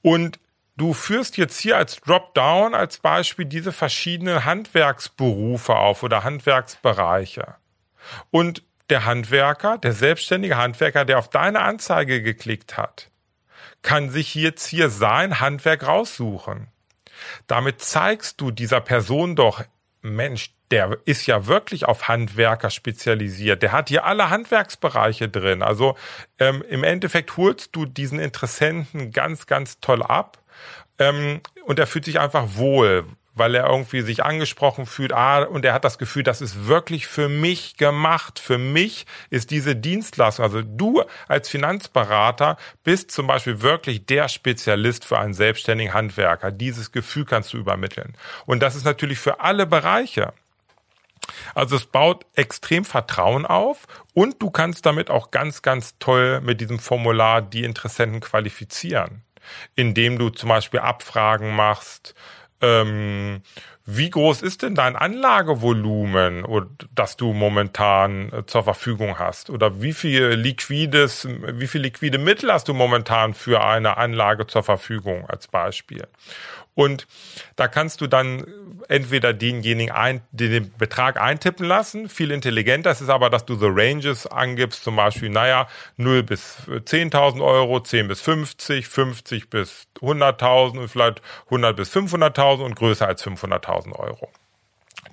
Und 0.00 0.38
du 0.76 0.94
führst 0.94 1.36
jetzt 1.36 1.58
hier 1.58 1.76
als 1.76 2.00
Dropdown 2.00 2.74
als 2.74 2.98
Beispiel 2.98 3.46
diese 3.46 3.72
verschiedenen 3.72 4.44
Handwerksberufe 4.44 5.74
auf 5.74 6.02
oder 6.02 6.24
Handwerksbereiche. 6.24 7.54
Und 8.30 8.62
der 8.90 9.06
Handwerker, 9.06 9.78
der 9.78 9.92
selbstständige 9.92 10.56
Handwerker, 10.56 11.04
der 11.04 11.18
auf 11.18 11.30
deine 11.30 11.60
Anzeige 11.60 12.22
geklickt 12.22 12.76
hat, 12.76 13.10
kann 13.84 14.10
sich 14.10 14.34
jetzt 14.34 14.66
hier 14.66 14.90
sein 14.90 15.38
Handwerk 15.38 15.86
raussuchen. 15.86 16.66
Damit 17.46 17.80
zeigst 17.80 18.40
du 18.40 18.50
dieser 18.50 18.80
Person 18.80 19.36
doch, 19.36 19.62
Mensch, 20.02 20.52
der 20.70 20.98
ist 21.04 21.26
ja 21.26 21.46
wirklich 21.46 21.86
auf 21.86 22.08
Handwerker 22.08 22.70
spezialisiert. 22.70 23.62
Der 23.62 23.72
hat 23.72 23.88
hier 23.88 24.04
alle 24.04 24.30
Handwerksbereiche 24.30 25.28
drin. 25.28 25.62
Also 25.62 25.96
ähm, 26.38 26.64
im 26.68 26.82
Endeffekt 26.82 27.36
holst 27.36 27.76
du 27.76 27.86
diesen 27.86 28.18
Interessenten 28.18 29.12
ganz, 29.12 29.46
ganz 29.46 29.78
toll 29.80 30.02
ab. 30.02 30.38
Ähm, 30.98 31.40
und 31.64 31.78
er 31.78 31.86
fühlt 31.86 32.04
sich 32.04 32.18
einfach 32.18 32.56
wohl, 32.56 33.04
weil 33.34 33.54
er 33.54 33.66
irgendwie 33.68 34.00
sich 34.00 34.24
angesprochen 34.24 34.86
fühlt, 34.86 35.12
ah, 35.12 35.42
und 35.42 35.64
er 35.64 35.72
hat 35.72 35.84
das 35.84 35.98
Gefühl, 35.98 36.22
das 36.22 36.40
ist 36.40 36.66
wirklich 36.66 37.06
für 37.06 37.28
mich 37.28 37.76
gemacht. 37.76 38.38
Für 38.38 38.58
mich 38.58 39.06
ist 39.30 39.50
diese 39.50 39.74
Dienstleistung, 39.76 40.44
also 40.44 40.62
du 40.62 41.02
als 41.28 41.48
Finanzberater 41.48 42.56
bist 42.84 43.10
zum 43.10 43.26
Beispiel 43.26 43.60
wirklich 43.60 44.06
der 44.06 44.28
Spezialist 44.28 45.04
für 45.04 45.18
einen 45.18 45.34
selbstständigen 45.34 45.94
Handwerker. 45.94 46.50
Dieses 46.50 46.92
Gefühl 46.92 47.24
kannst 47.24 47.52
du 47.52 47.58
übermitteln. 47.58 48.16
Und 48.46 48.62
das 48.62 48.76
ist 48.76 48.84
natürlich 48.84 49.18
für 49.18 49.40
alle 49.40 49.66
Bereiche. 49.66 50.32
Also 51.54 51.76
es 51.76 51.86
baut 51.86 52.26
extrem 52.34 52.84
Vertrauen 52.84 53.46
auf 53.46 53.86
und 54.12 54.42
du 54.42 54.50
kannst 54.50 54.86
damit 54.86 55.10
auch 55.10 55.30
ganz, 55.30 55.62
ganz 55.62 55.98
toll 55.98 56.40
mit 56.40 56.60
diesem 56.60 56.78
Formular 56.78 57.42
die 57.42 57.64
Interessenten 57.64 58.20
qualifizieren, 58.20 59.22
indem 59.74 60.18
du 60.18 60.30
zum 60.30 60.48
Beispiel 60.50 60.80
Abfragen 60.80 61.54
machst, 61.54 62.14
ähm, 62.64 63.42
wie 63.86 64.08
groß 64.08 64.40
ist 64.40 64.62
denn 64.62 64.74
dein 64.74 64.96
Anlagevolumen, 64.96 66.46
das 66.94 67.18
du 67.18 67.34
momentan 67.34 68.32
äh, 68.32 68.46
zur 68.46 68.62
Verfügung 68.62 69.18
hast? 69.18 69.50
Oder 69.50 69.82
wie 69.82 69.92
viel 69.92 70.28
liquides, 70.30 71.28
wie 71.28 71.66
viel 71.66 71.82
liquide 71.82 72.16
Mittel 72.18 72.50
hast 72.50 72.68
du 72.68 72.74
momentan 72.74 73.34
für 73.34 73.62
eine 73.62 73.98
Anlage 73.98 74.46
zur 74.46 74.62
Verfügung 74.62 75.28
als 75.28 75.48
Beispiel? 75.48 76.06
Und 76.74 77.06
da 77.56 77.68
kannst 77.68 78.00
du 78.00 78.06
dann 78.06 78.44
entweder 78.88 79.32
denjenigen 79.32 79.94
ein, 79.94 80.22
den 80.32 80.72
Betrag 80.76 81.20
eintippen 81.20 81.64
lassen. 81.66 82.08
Viel 82.08 82.30
intelligenter 82.30 82.90
ist 82.90 83.00
es 83.00 83.08
aber, 83.08 83.30
dass 83.30 83.46
du 83.46 83.54
so 83.54 83.68
Ranges 83.68 84.26
angibst, 84.26 84.82
zum 84.82 84.96
Beispiel, 84.96 85.30
naja, 85.30 85.68
0 85.96 86.22
bis 86.24 86.58
10.000 86.66 87.42
Euro, 87.42 87.80
10 87.80 88.08
bis 88.08 88.20
50, 88.20 88.88
50 88.88 89.50
bis 89.50 89.86
100.000 90.00 90.78
und 90.80 90.88
vielleicht 90.88 91.22
100 91.46 91.76
bis 91.76 91.94
500.000 91.94 92.64
und 92.64 92.74
größer 92.74 93.06
als 93.06 93.24
500.000 93.24 93.92
Euro. 93.92 94.28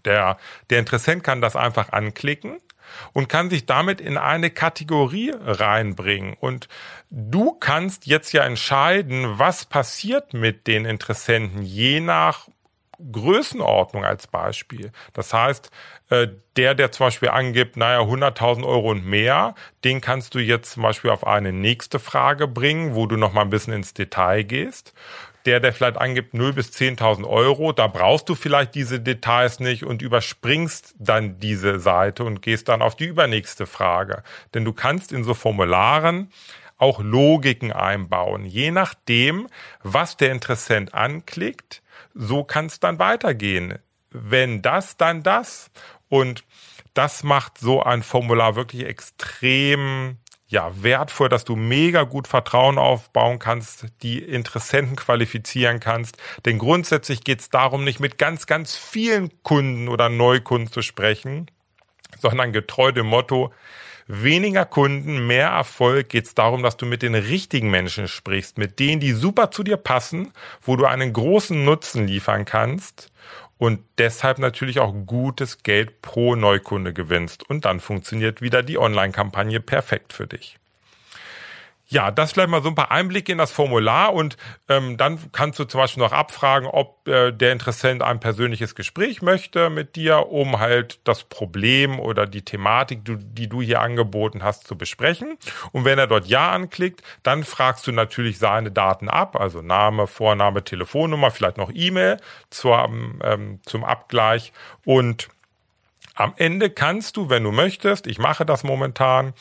Der, 0.06 0.38
der 0.70 0.80
Interessent 0.80 1.24
kann 1.24 1.42
das 1.42 1.56
einfach 1.56 1.92
anklicken 1.92 2.58
und 3.14 3.30
kann 3.30 3.50
sich 3.50 3.66
damit 3.66 4.02
in 4.02 4.18
eine 4.18 4.50
Kategorie 4.50 5.34
reinbringen. 5.40 6.36
Und 6.40 6.68
du 7.10 7.54
kannst 7.54 8.06
jetzt 8.06 8.34
ja 8.34 8.44
entscheiden, 8.44 9.40
was 9.40 9.66
passiert 9.66 10.34
mit 10.34 10.68
den 10.68 10.86
Interessenten 10.86 11.64
je 11.64 12.00
nach 12.00 12.48
Größenordnung 13.12 14.06
als 14.06 14.28
Beispiel. 14.28 14.92
Das 15.14 15.34
heißt, 15.34 15.72
äh, 16.10 16.28
der, 16.56 16.76
der 16.76 16.92
zum 16.92 17.08
Beispiel 17.08 17.30
angibt, 17.30 17.78
naja, 17.78 18.02
100.000 18.02 18.64
Euro 18.66 18.92
und 18.92 19.06
mehr, 19.06 19.56
den 19.84 20.02
kannst 20.02 20.36
du 20.36 20.40
jetzt 20.40 20.74
zum 20.74 20.84
Beispiel 20.84 21.10
auf 21.10 21.26
eine 21.26 21.52
nächste 21.52 22.00
Frage 22.00 22.48
bringen, 22.48 22.94
wo 22.94 23.08
du 23.08 23.18
noch 23.18 23.34
mal 23.34 23.42
ein 23.42 23.50
bisschen 23.50 23.74
ins 23.74 23.94
Detail 23.94 24.44
gehst 24.44 24.94
der, 25.46 25.60
der 25.60 25.74
vielleicht 25.74 25.98
angibt 25.98 26.34
0 26.34 26.54
bis 26.54 26.70
10.000 26.70 27.28
Euro, 27.28 27.72
da 27.72 27.88
brauchst 27.88 28.30
du 28.30 28.36
vielleicht 28.36 28.76
diese 28.76 29.00
Details 29.00 29.60
nicht 29.60 29.84
und 29.84 30.02
überspringst 30.02 30.96
dann 31.00 31.40
diese 31.40 31.80
Seite 31.80 32.24
und 32.24 32.42
gehst 32.42 32.70
dann 32.70 32.82
auf 32.82 32.96
die 32.96 33.06
übernächste 33.06 33.66
Frage. 33.66 34.24
Denn 34.54 34.66
du 34.66 34.74
kannst 34.74 35.12
in 35.12 35.24
so 35.24 35.34
Formularen 35.34 36.32
auch 36.78 37.00
Logiken 37.00 37.72
einbauen. 37.72 38.46
Je 38.46 38.72
nachdem, 38.72 39.48
was 39.84 40.18
der 40.18 40.32
Interessent 40.32 40.94
anklickt, 40.94 41.84
so 42.16 42.44
kann 42.44 42.66
es 42.66 42.80
dann 42.80 42.98
weitergehen. 42.98 43.78
Wenn 44.10 44.62
das, 44.62 44.98
dann 44.98 45.22
das. 45.22 45.70
Und 46.10 46.44
das 46.94 47.24
macht 47.24 47.58
so 47.60 47.84
ein 47.84 48.04
Formular 48.04 48.56
wirklich 48.56 48.86
extrem 48.86 50.18
ja, 50.52 50.84
wertvoll, 50.84 51.30
dass 51.30 51.46
du 51.46 51.56
mega 51.56 52.04
gut 52.04 52.28
Vertrauen 52.28 52.78
aufbauen 52.78 53.40
kannst, 53.40 53.86
die 54.04 54.20
Interessenten 54.20 54.98
qualifizieren 54.98 55.80
kannst. 55.80 56.18
Denn 56.46 56.60
grundsätzlich 56.60 57.24
geht 57.24 57.40
es 57.40 57.50
darum, 57.50 57.86
nicht 57.86 58.02
mit 58.02 58.18
ganz, 58.18 58.48
ganz 58.48 58.76
vielen 58.76 59.32
Kunden 59.44 59.88
oder 59.88 60.10
Neukunden 60.10 60.70
zu 60.70 60.82
sprechen, 60.82 61.50
sondern 62.20 62.52
getreu 62.52 62.92
dem 62.92 63.06
Motto, 63.06 63.54
weniger 64.08 64.66
Kunden, 64.66 65.26
mehr 65.26 65.48
Erfolg 65.48 66.10
geht 66.10 66.26
es 66.26 66.36
darum, 66.36 66.64
dass 66.64 66.76
du 66.76 66.86
mit 66.86 67.02
den 67.02 67.16
richtigen 67.16 67.70
Menschen 67.70 68.10
sprichst, 68.10 68.58
mit 68.58 68.78
denen, 68.80 69.00
die 69.00 69.14
super 69.14 69.52
zu 69.52 69.64
dir 69.64 69.78
passen, 69.78 70.34
wo 70.62 70.76
du 70.76 70.86
einen 70.86 71.14
großen 71.14 71.64
Nutzen 71.64 72.08
liefern 72.08 72.44
kannst 72.44 73.10
und 73.62 73.82
deshalb 74.00 74.40
natürlich 74.40 74.80
auch 74.80 74.92
gutes 75.06 75.62
Geld 75.62 76.02
pro 76.02 76.34
Neukunde 76.36 76.94
gewinnst. 76.94 77.48
Und 77.48 77.66
dann 77.66 77.80
funktioniert 77.80 78.42
wieder 78.42 78.64
die 78.64 78.80
Online-Kampagne 78.80 79.60
perfekt 79.60 80.14
für 80.14 80.26
dich. 80.26 80.58
Ja, 81.94 82.10
das 82.10 82.32
vielleicht 82.32 82.48
mal 82.48 82.64
so 82.64 82.70
ein 82.70 82.76
paar 82.76 82.90
Einblicke 82.90 83.34
in 83.34 83.38
das 83.38 83.52
Formular 83.52 84.14
und 84.14 84.38
ähm, 84.70 84.96
dann 84.96 85.20
kannst 85.34 85.60
du 85.60 85.66
zum 85.66 85.82
Beispiel 85.82 86.02
noch 86.02 86.14
abfragen, 86.14 86.66
ob 86.70 87.06
äh, 87.06 87.34
der 87.34 87.52
Interessent 87.52 88.02
ein 88.02 88.22
persönliches 88.22 88.76
Gespräch 88.76 89.22
möchte 89.22 89.70
mit 89.70 89.98
dir, 89.98 90.32
um 90.32 90.60
halt 90.60 91.02
das 91.04 91.26
Problem 91.26 92.00
oder 92.00 92.28
die 92.28 92.44
Thematik, 92.44 93.04
die, 93.04 93.18
die 93.18 93.50
du 93.50 93.62
hier 93.62 93.82
angeboten 93.82 94.42
hast, 94.42 94.68
zu 94.68 94.78
besprechen. 94.78 95.38
Und 95.74 95.84
wenn 95.84 96.00
er 96.00 96.08
dort 96.08 96.28
Ja 96.28 96.52
anklickt, 96.52 97.02
dann 97.24 97.44
fragst 97.44 97.86
du 97.88 97.92
natürlich 97.92 98.40
seine 98.40 98.72
Daten 98.72 99.10
ab, 99.10 99.36
also 99.36 99.62
Name, 99.62 100.08
Vorname, 100.08 100.64
Telefonnummer, 100.64 101.30
vielleicht 101.30 101.58
noch 101.58 101.72
E-Mail 101.74 102.20
zum, 102.50 103.20
ähm, 103.22 103.60
zum 103.66 103.84
Abgleich 103.84 104.54
und 104.86 105.28
am 106.22 106.34
Ende 106.38 106.70
kannst 106.70 107.18
du, 107.18 107.30
wenn 107.30 107.44
du 107.44 107.52
möchtest, 107.52 108.06
ich 108.06 108.20
mache 108.20 108.46
das 108.46 108.64
momentan, 108.64 109.34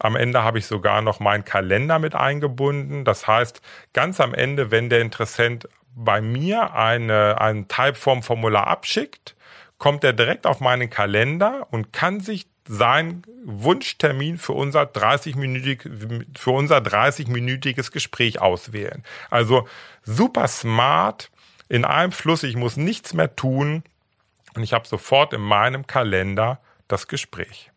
am 0.00 0.16
Ende 0.16 0.42
habe 0.42 0.58
ich 0.58 0.66
sogar 0.66 1.00
noch 1.00 1.20
meinen 1.20 1.44
Kalender 1.44 2.00
mit 2.00 2.16
eingebunden. 2.16 3.04
Das 3.04 3.28
heißt, 3.28 3.62
ganz 3.92 4.20
am 4.20 4.34
Ende, 4.34 4.72
wenn 4.72 4.90
der 4.90 5.00
Interessent 5.00 5.68
bei 5.94 6.20
mir 6.20 6.74
eine, 6.74 7.40
ein 7.40 7.68
Typeform-Formular 7.68 8.66
abschickt, 8.66 9.36
kommt 9.78 10.02
er 10.02 10.12
direkt 10.12 10.44
auf 10.46 10.58
meinen 10.58 10.90
Kalender 10.90 11.68
und 11.70 11.92
kann 11.92 12.18
sich 12.18 12.48
sein 12.66 13.22
Wunschtermin 13.44 14.36
für 14.38 14.54
unser 14.54 14.82
30-minütig, 14.82 15.88
für 16.36 16.50
unser 16.50 16.78
30-minütiges 16.78 17.92
Gespräch 17.92 18.40
auswählen. 18.40 19.04
Also 19.30 19.68
super 20.02 20.48
smart 20.48 21.30
in 21.68 21.84
einem 21.84 22.10
Fluss. 22.10 22.42
Ich 22.42 22.56
muss 22.56 22.76
nichts 22.76 23.14
mehr 23.14 23.36
tun 23.36 23.84
und 24.54 24.62
ich 24.62 24.72
habe 24.72 24.86
sofort 24.86 25.32
in 25.32 25.40
meinem 25.40 25.86
Kalender 25.86 26.60
das 26.88 27.08
Gespräch. 27.08 27.70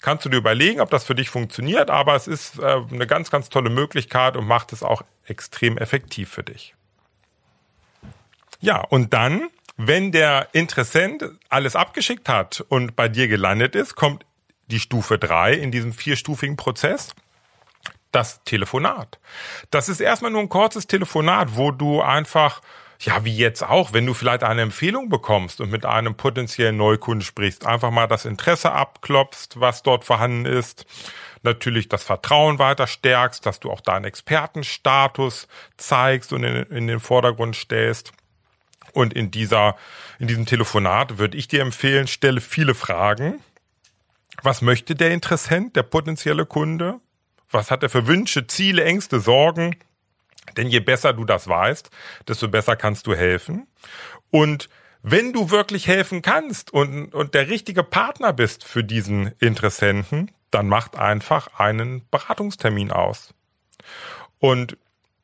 Kannst 0.00 0.24
du 0.24 0.28
dir 0.28 0.36
überlegen, 0.36 0.80
ob 0.80 0.90
das 0.90 1.04
für 1.04 1.14
dich 1.14 1.30
funktioniert, 1.30 1.90
aber 1.90 2.14
es 2.14 2.28
ist 2.28 2.58
äh, 2.58 2.80
eine 2.90 3.06
ganz, 3.06 3.30
ganz 3.30 3.48
tolle 3.48 3.70
Möglichkeit 3.70 4.36
und 4.36 4.46
macht 4.46 4.72
es 4.72 4.82
auch 4.82 5.02
extrem 5.24 5.78
effektiv 5.78 6.30
für 6.30 6.42
dich. 6.42 6.74
Ja, 8.60 8.80
und 8.80 9.14
dann, 9.14 9.48
wenn 9.76 10.12
der 10.12 10.48
Interessent 10.52 11.24
alles 11.48 11.76
abgeschickt 11.76 12.28
hat 12.28 12.64
und 12.68 12.94
bei 12.94 13.08
dir 13.08 13.28
gelandet 13.28 13.74
ist, 13.74 13.96
kommt 13.96 14.24
die 14.68 14.80
Stufe 14.80 15.18
drei 15.18 15.54
in 15.54 15.70
diesem 15.70 15.92
vierstufigen 15.92 16.56
Prozess 16.56 17.14
das 18.12 18.42
Telefonat. 18.44 19.18
Das 19.70 19.88
ist 19.88 20.00
erstmal 20.00 20.30
nur 20.30 20.40
ein 20.40 20.48
kurzes 20.48 20.86
Telefonat, 20.86 21.56
wo 21.56 21.70
du 21.70 22.00
einfach 22.00 22.62
ja, 23.00 23.24
wie 23.24 23.36
jetzt 23.36 23.62
auch, 23.62 23.92
wenn 23.92 24.06
du 24.06 24.14
vielleicht 24.14 24.42
eine 24.42 24.62
Empfehlung 24.62 25.08
bekommst 25.08 25.60
und 25.60 25.70
mit 25.70 25.84
einem 25.84 26.14
potenziellen 26.14 26.76
Neukunden 26.76 27.22
sprichst, 27.22 27.66
einfach 27.66 27.90
mal 27.90 28.06
das 28.06 28.24
Interesse 28.24 28.72
abklopfst, 28.72 29.60
was 29.60 29.82
dort 29.82 30.04
vorhanden 30.04 30.46
ist, 30.46 30.86
natürlich 31.42 31.88
das 31.88 32.02
Vertrauen 32.02 32.58
weiter 32.58 32.86
stärkst, 32.86 33.44
dass 33.44 33.60
du 33.60 33.70
auch 33.70 33.80
deinen 33.80 34.04
Expertenstatus 34.04 35.48
zeigst 35.76 36.32
und 36.32 36.44
in, 36.44 36.62
in 36.64 36.86
den 36.86 37.00
Vordergrund 37.00 37.56
stellst. 37.56 38.12
Und 38.92 39.12
in 39.12 39.30
dieser, 39.30 39.76
in 40.18 40.26
diesem 40.26 40.46
Telefonat 40.46 41.18
würde 41.18 41.36
ich 41.36 41.48
dir 41.48 41.60
empfehlen, 41.60 42.06
stelle 42.06 42.40
viele 42.40 42.74
Fragen. 42.74 43.40
Was 44.42 44.62
möchte 44.62 44.94
der 44.94 45.10
Interessent, 45.10 45.76
der 45.76 45.82
potenzielle 45.82 46.46
Kunde? 46.46 47.00
Was 47.50 47.70
hat 47.70 47.82
er 47.82 47.90
für 47.90 48.06
Wünsche, 48.06 48.46
Ziele, 48.46 48.84
Ängste, 48.84 49.20
Sorgen? 49.20 49.76
Denn 50.56 50.68
je 50.68 50.80
besser 50.80 51.12
du 51.12 51.24
das 51.24 51.48
weißt, 51.48 51.90
desto 52.28 52.48
besser 52.48 52.76
kannst 52.76 53.06
du 53.06 53.14
helfen. 53.14 53.66
Und 54.30 54.68
wenn 55.02 55.32
du 55.32 55.50
wirklich 55.50 55.86
helfen 55.86 56.22
kannst 56.22 56.72
und, 56.72 57.14
und 57.14 57.34
der 57.34 57.48
richtige 57.48 57.84
Partner 57.84 58.32
bist 58.32 58.64
für 58.64 58.82
diesen 58.82 59.32
Interessenten, 59.38 60.32
dann 60.50 60.68
macht 60.68 60.96
einfach 60.96 61.58
einen 61.58 62.08
Beratungstermin 62.10 62.90
aus. 62.90 63.34
Und 64.38 64.76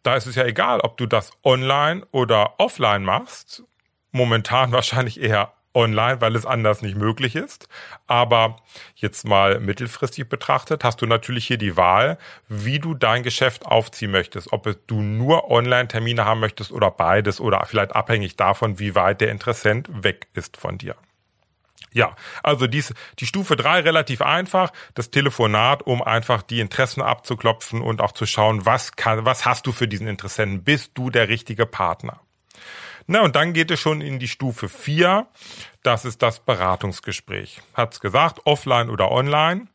da 0.02 0.16
ist 0.16 0.26
es 0.26 0.34
ja 0.34 0.44
egal, 0.44 0.80
ob 0.80 0.96
du 0.96 1.06
das 1.06 1.32
online 1.42 2.06
oder 2.10 2.58
offline 2.58 3.04
machst. 3.04 3.62
Momentan 4.10 4.72
wahrscheinlich 4.72 5.20
eher 5.20 5.52
online, 5.74 6.20
weil 6.20 6.36
es 6.36 6.46
anders 6.46 6.82
nicht 6.82 6.96
möglich 6.96 7.36
ist. 7.36 7.68
Aber 8.06 8.56
jetzt 8.94 9.26
mal 9.26 9.60
mittelfristig 9.60 10.28
betrachtet, 10.28 10.84
hast 10.84 11.00
du 11.00 11.06
natürlich 11.06 11.46
hier 11.46 11.58
die 11.58 11.76
Wahl, 11.76 12.18
wie 12.48 12.78
du 12.78 12.94
dein 12.94 13.22
Geschäft 13.22 13.66
aufziehen 13.66 14.10
möchtest. 14.10 14.52
Ob 14.52 14.68
du 14.86 15.00
nur 15.00 15.50
Online-Termine 15.50 16.24
haben 16.24 16.40
möchtest 16.40 16.72
oder 16.72 16.90
beides 16.90 17.40
oder 17.40 17.64
vielleicht 17.66 17.94
abhängig 17.94 18.36
davon, 18.36 18.78
wie 18.78 18.94
weit 18.94 19.20
der 19.20 19.30
Interessent 19.30 19.88
weg 20.02 20.28
ist 20.34 20.56
von 20.56 20.78
dir. 20.78 20.96
Ja, 21.94 22.16
also 22.42 22.66
dies, 22.66 22.94
die 23.18 23.26
Stufe 23.26 23.54
drei 23.54 23.80
relativ 23.80 24.22
einfach, 24.22 24.72
das 24.94 25.10
Telefonat, 25.10 25.82
um 25.82 26.00
einfach 26.00 26.42
die 26.42 26.60
Interessen 26.60 27.02
abzuklopfen 27.02 27.82
und 27.82 28.00
auch 28.00 28.12
zu 28.12 28.24
schauen, 28.24 28.64
was 28.64 28.96
kann, 28.96 29.26
was 29.26 29.44
hast 29.44 29.66
du 29.66 29.72
für 29.72 29.88
diesen 29.88 30.06
Interessenten? 30.06 30.64
Bist 30.64 30.92
du 30.94 31.10
der 31.10 31.28
richtige 31.28 31.66
Partner? 31.66 32.20
Na, 33.06 33.22
und 33.22 33.36
dann 33.36 33.52
geht 33.52 33.70
es 33.70 33.80
schon 33.80 34.00
in 34.00 34.18
die 34.18 34.28
Stufe 34.28 34.68
4. 34.68 35.26
Das 35.82 36.04
ist 36.04 36.22
das 36.22 36.40
Beratungsgespräch. 36.40 37.60
Hat's 37.74 38.00
gesagt, 38.00 38.40
offline 38.44 38.90
oder 38.90 39.10
online. 39.10 39.66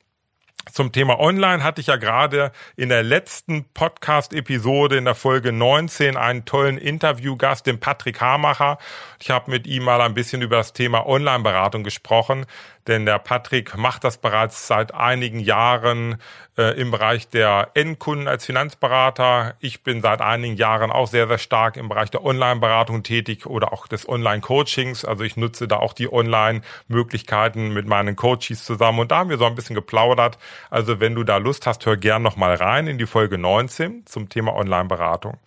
Zum 0.72 0.92
Thema 0.92 1.20
Online 1.20 1.63
hatte 1.63 1.80
ich 1.82 1.88
ja 1.88 1.96
gerade 1.96 2.52
in 2.76 2.90
der 2.90 3.02
letzten 3.02 3.66
Podcast-Episode 3.74 4.98
in 4.98 5.06
der 5.06 5.16
Folge 5.16 5.52
19 5.54 6.18
einen 6.18 6.46
tollen 6.46 6.78
Interviewgast, 6.78 7.66
den 7.66 7.80
Patrick 7.80 8.20
Hamacher. 8.20 8.78
Ich 9.20 9.30
habe 9.30 9.50
mit 9.50 9.66
ihm 9.66 9.84
mal 9.84 10.02
ein 10.02 10.13
bisschen 10.13 10.42
über 10.42 10.58
das 10.58 10.74
Thema 10.74 11.08
Online-Beratung 11.08 11.84
gesprochen, 11.84 12.46
denn 12.88 13.06
der 13.06 13.19
Patrick 13.19 13.78
macht 13.78 14.04
das 14.04 14.17
bereits 14.17 14.67
seit 14.67 14.93
einigen 14.93 15.39
Jahren 15.39 16.17
äh, 16.58 16.80
im 16.80 16.91
Bereich 16.91 17.30
der 17.30 17.71
Endkunden 17.73 18.28
als 18.28 18.45
Finanzberater. 18.45 19.56
Ich 19.60 19.84
bin 19.84 20.02
seit 20.02 20.21
einigen 20.21 20.56
Jahren 20.56 20.91
auch 20.91 21.08
sehr, 21.08 21.28
sehr 21.28 21.38
stark 21.38 21.78
im 21.78 21.89
Bereich 21.89 22.10
der 22.10 22.23
Online-Beratung 22.23 23.04
tätig 23.04 23.45
oder 23.45 23.73
auch 23.73 23.88
des 23.88 24.08
Online-Coachings. 24.08 25.06
Also 25.06 25.23
ich 25.23 25.38
nutze 25.38 25.67
da 25.67 25.78
auch 25.78 25.93
die 25.93 26.12
Online-Möglichkeiten 26.12 27.73
mit 27.73 27.88
meinen 27.88 28.15
Coaches 28.15 28.63
zusammen 28.63 29.00
und 29.00 29.12
da 29.12 29.17
haben 29.17 29.30
wir 29.30 29.38
so 29.38 29.45
ein 29.45 29.56
bisschen 29.56 29.76
geplaudert. 29.76 30.38
Also 30.69 31.00
wenn 31.00 31.15
du 31.15 31.23
da 31.23 31.38
Lust 31.38 31.67
hast, 31.67 31.86
hör 31.86 31.97
gern 31.97 32.21
nochmal 32.21 32.56
rein 32.56 32.88
in 32.88 32.97
die 32.97 33.06
Folge 33.06 33.38
19 33.38 34.06
zum 34.06 34.30
Thema 34.30 34.56
Online-Beratung. 34.56 35.38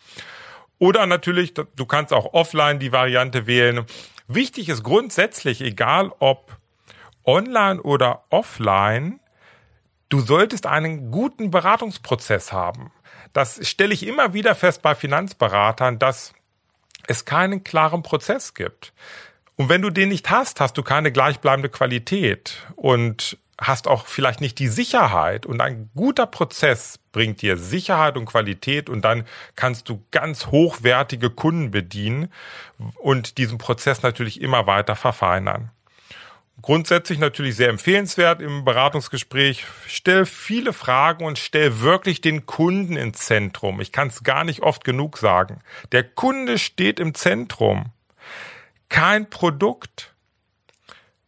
Oder 0.78 1.06
natürlich, 1.06 1.52
du 1.54 1.86
kannst 1.86 2.12
auch 2.12 2.32
offline 2.32 2.78
die 2.78 2.92
Variante 2.92 3.46
wählen. 3.46 3.84
Wichtig 4.28 4.68
ist 4.68 4.82
grundsätzlich, 4.82 5.60
egal 5.60 6.12
ob 6.20 6.59
online 7.30 7.80
oder 7.82 8.24
offline, 8.30 9.20
du 10.08 10.20
solltest 10.20 10.66
einen 10.66 11.10
guten 11.10 11.50
Beratungsprozess 11.50 12.52
haben. 12.52 12.90
Das 13.32 13.66
stelle 13.66 13.94
ich 13.94 14.06
immer 14.06 14.34
wieder 14.34 14.54
fest 14.54 14.82
bei 14.82 14.94
Finanzberatern, 14.94 15.98
dass 15.98 16.34
es 17.06 17.24
keinen 17.24 17.62
klaren 17.62 18.02
Prozess 18.02 18.54
gibt. 18.54 18.92
Und 19.56 19.68
wenn 19.68 19.82
du 19.82 19.90
den 19.90 20.08
nicht 20.08 20.30
hast, 20.30 20.60
hast 20.60 20.76
du 20.76 20.82
keine 20.82 21.12
gleichbleibende 21.12 21.68
Qualität 21.68 22.66
und 22.76 23.38
hast 23.60 23.86
auch 23.88 24.06
vielleicht 24.06 24.40
nicht 24.40 24.58
die 24.58 24.68
Sicherheit. 24.68 25.46
Und 25.46 25.60
ein 25.60 25.90
guter 25.94 26.26
Prozess 26.26 26.98
bringt 27.12 27.42
dir 27.42 27.56
Sicherheit 27.56 28.16
und 28.16 28.26
Qualität 28.26 28.88
und 28.88 29.02
dann 29.02 29.24
kannst 29.54 29.88
du 29.88 30.02
ganz 30.10 30.46
hochwertige 30.46 31.30
Kunden 31.30 31.70
bedienen 31.70 32.32
und 32.96 33.38
diesen 33.38 33.58
Prozess 33.58 34.02
natürlich 34.02 34.40
immer 34.40 34.66
weiter 34.66 34.96
verfeinern. 34.96 35.70
Grundsätzlich 36.62 37.18
natürlich 37.18 37.56
sehr 37.56 37.68
empfehlenswert 37.68 38.42
im 38.42 38.64
Beratungsgespräch. 38.64 39.64
Stell 39.86 40.26
viele 40.26 40.72
Fragen 40.72 41.24
und 41.24 41.38
stell 41.38 41.80
wirklich 41.80 42.20
den 42.20 42.46
Kunden 42.46 42.96
ins 42.96 43.20
Zentrum. 43.20 43.80
Ich 43.80 43.92
kann 43.92 44.08
es 44.08 44.22
gar 44.22 44.44
nicht 44.44 44.60
oft 44.62 44.84
genug 44.84 45.18
sagen. 45.18 45.60
Der 45.92 46.04
Kunde 46.04 46.58
steht 46.58 47.00
im 47.00 47.14
Zentrum. 47.14 47.86
Kein 48.88 49.30
Produkt. 49.30 50.14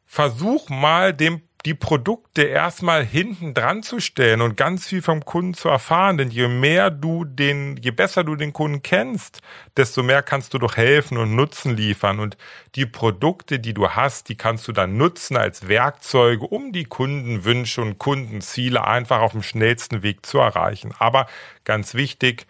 Versuch 0.05 0.69
mal 0.69 1.15
dem 1.15 1.41
die 1.65 1.75
Produkte 1.75 2.43
erstmal 2.43 3.05
hinten 3.05 3.55
dran 3.55 3.83
zu 3.83 4.01
stellen 4.01 4.41
und 4.41 4.57
ganz 4.57 4.87
viel 4.87 5.03
vom 5.03 5.25
Kunden 5.25 5.55
zu 5.55 5.69
erfahren. 5.69 6.19
Denn 6.19 6.31
je 6.31 6.49
mehr 6.49 6.91
du 6.91 7.25
den, 7.25 7.77
je 7.77 7.93
besser 7.93 8.25
du 8.25 8.35
den 8.35 8.53
Kunden 8.53 8.83
kennst, 8.83 9.41
desto 9.77 10.03
mehr 10.03 10.23
kannst 10.23 10.55
du 10.55 10.59
doch 10.59 10.77
helfen 10.77 11.19
und 11.19 11.37
Nutzen 11.37 11.77
liefern. 11.77 12.19
Und 12.19 12.37
die 12.75 12.87
Produkte, 12.87 13.61
die 13.61 13.75
du 13.75 13.91
hast, 13.91 14.29
die 14.29 14.37
kannst 14.37 14.67
du 14.67 14.73
dann 14.73 14.97
nutzen 14.97 15.37
als 15.37 15.69
Werkzeuge, 15.69 16.47
um 16.47 16.73
die 16.73 16.85
Kundenwünsche 16.85 17.81
und 17.81 17.99
Kundenziele 17.99 18.85
einfach 18.85 19.21
auf 19.21 19.33
dem 19.33 19.43
schnellsten 19.43 20.03
Weg 20.03 20.27
zu 20.27 20.39
erreichen. 20.39 20.93
Aber 20.99 21.27
ganz 21.65 21.95
wichtig, 21.95 22.47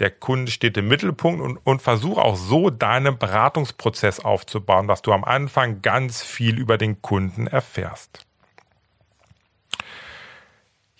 der 0.00 0.10
Kunde 0.10 0.50
steht 0.50 0.76
im 0.76 0.88
Mittelpunkt 0.88 1.40
und, 1.40 1.58
und 1.58 1.82
versuch 1.82 2.18
auch 2.18 2.36
so 2.36 2.70
deinen 2.70 3.18
Beratungsprozess 3.18 4.20
aufzubauen, 4.20 4.88
dass 4.88 5.02
du 5.02 5.12
am 5.12 5.24
Anfang 5.24 5.82
ganz 5.82 6.22
viel 6.22 6.58
über 6.58 6.78
den 6.78 7.00
Kunden 7.00 7.46
erfährst. 7.46 8.26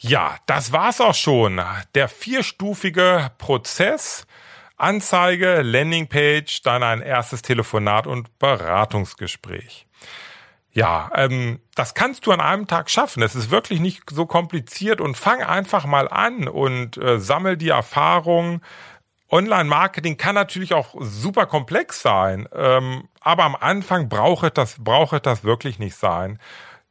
Ja, 0.06 0.36
das 0.44 0.70
war's 0.70 1.00
auch 1.00 1.14
schon. 1.14 1.62
Der 1.94 2.08
vierstufige 2.08 3.30
Prozess. 3.38 4.26
Anzeige, 4.76 5.62
Landingpage, 5.62 6.60
dann 6.62 6.82
ein 6.82 7.00
erstes 7.00 7.40
Telefonat 7.40 8.06
und 8.06 8.38
Beratungsgespräch. 8.38 9.86
Ja, 10.72 11.10
ähm, 11.14 11.60
das 11.74 11.94
kannst 11.94 12.26
du 12.26 12.32
an 12.32 12.40
einem 12.40 12.66
Tag 12.66 12.90
schaffen. 12.90 13.22
Es 13.22 13.34
ist 13.34 13.50
wirklich 13.50 13.80
nicht 13.80 14.10
so 14.10 14.26
kompliziert 14.26 15.00
und 15.00 15.16
fang 15.16 15.42
einfach 15.42 15.86
mal 15.86 16.08
an 16.08 16.48
und 16.48 16.98
äh, 16.98 17.18
sammel 17.18 17.56
die 17.56 17.70
Erfahrung. 17.70 18.60
Online-Marketing 19.30 20.18
kann 20.18 20.34
natürlich 20.34 20.74
auch 20.74 20.96
super 20.98 21.46
komplex 21.46 22.02
sein, 22.02 22.46
ähm, 22.52 23.08
aber 23.20 23.44
am 23.44 23.56
Anfang 23.56 24.10
braucht 24.10 24.58
das, 24.58 24.76
braucht 24.78 25.24
das 25.24 25.44
wirklich 25.44 25.78
nicht 25.78 25.96
sein. 25.96 26.38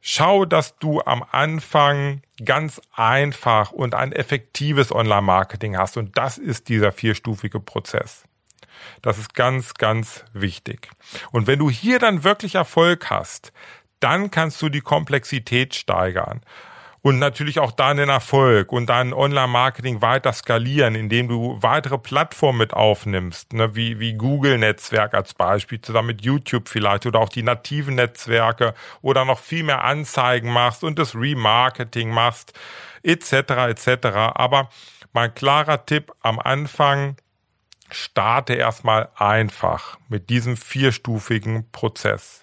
Schau, 0.05 0.43
dass 0.43 0.77
du 0.79 0.99
am 0.99 1.23
Anfang 1.31 2.23
ganz 2.43 2.81
einfach 2.91 3.71
und 3.71 3.95
ein 3.95 4.11
effektives 4.11 4.93
Online-Marketing 4.93 5.77
hast. 5.77 5.95
Und 5.95 6.17
das 6.17 6.37
ist 6.37 6.67
dieser 6.67 6.91
vierstufige 6.91 7.61
Prozess. 7.61 8.25
Das 9.01 9.17
ist 9.17 9.33
ganz, 9.33 9.75
ganz 9.75 10.25
wichtig. 10.33 10.89
Und 11.31 11.47
wenn 11.47 11.57
du 11.57 11.69
hier 11.69 11.99
dann 11.99 12.25
wirklich 12.25 12.55
Erfolg 12.55 13.09
hast, 13.09 13.53
dann 14.01 14.29
kannst 14.29 14.61
du 14.61 14.67
die 14.67 14.81
Komplexität 14.81 15.73
steigern 15.73 16.41
und 17.03 17.19
natürlich 17.19 17.59
auch 17.59 17.71
deinen 17.71 18.07
Erfolg 18.07 18.71
und 18.71 18.87
dein 18.87 19.13
Online-Marketing 19.13 20.01
weiter 20.01 20.31
skalieren, 20.31 20.95
indem 20.95 21.27
du 21.27 21.57
weitere 21.61 21.97
Plattformen 21.97 22.59
mit 22.59 22.73
aufnimmst, 22.73 23.51
ne, 23.51 23.75
wie, 23.75 23.99
wie 23.99 24.13
Google-Netzwerk 24.13 25.13
als 25.13 25.33
Beispiel, 25.33 25.81
zusammen 25.81 26.07
mit 26.07 26.21
YouTube 26.21 26.69
vielleicht 26.69 27.05
oder 27.05 27.19
auch 27.19 27.27
die 27.27 27.43
nativen 27.43 27.95
Netzwerke 27.95 28.73
oder 29.01 29.25
noch 29.25 29.39
viel 29.39 29.63
mehr 29.63 29.83
Anzeigen 29.83 30.51
machst 30.51 30.85
und 30.85 30.97
das 30.97 31.13
Remarketing 31.13 32.09
machst, 32.09 32.53
etc. 33.03 33.33
etc. 33.67 34.07
Aber 34.33 34.69
mein 35.11 35.35
klarer 35.35 35.85
Tipp 35.85 36.13
am 36.21 36.39
Anfang, 36.39 37.17
starte 37.91 38.53
erstmal 38.53 39.09
einfach 39.15 39.99
mit 40.07 40.29
diesem 40.29 40.57
vierstufigen 40.57 41.69
Prozess 41.71 42.41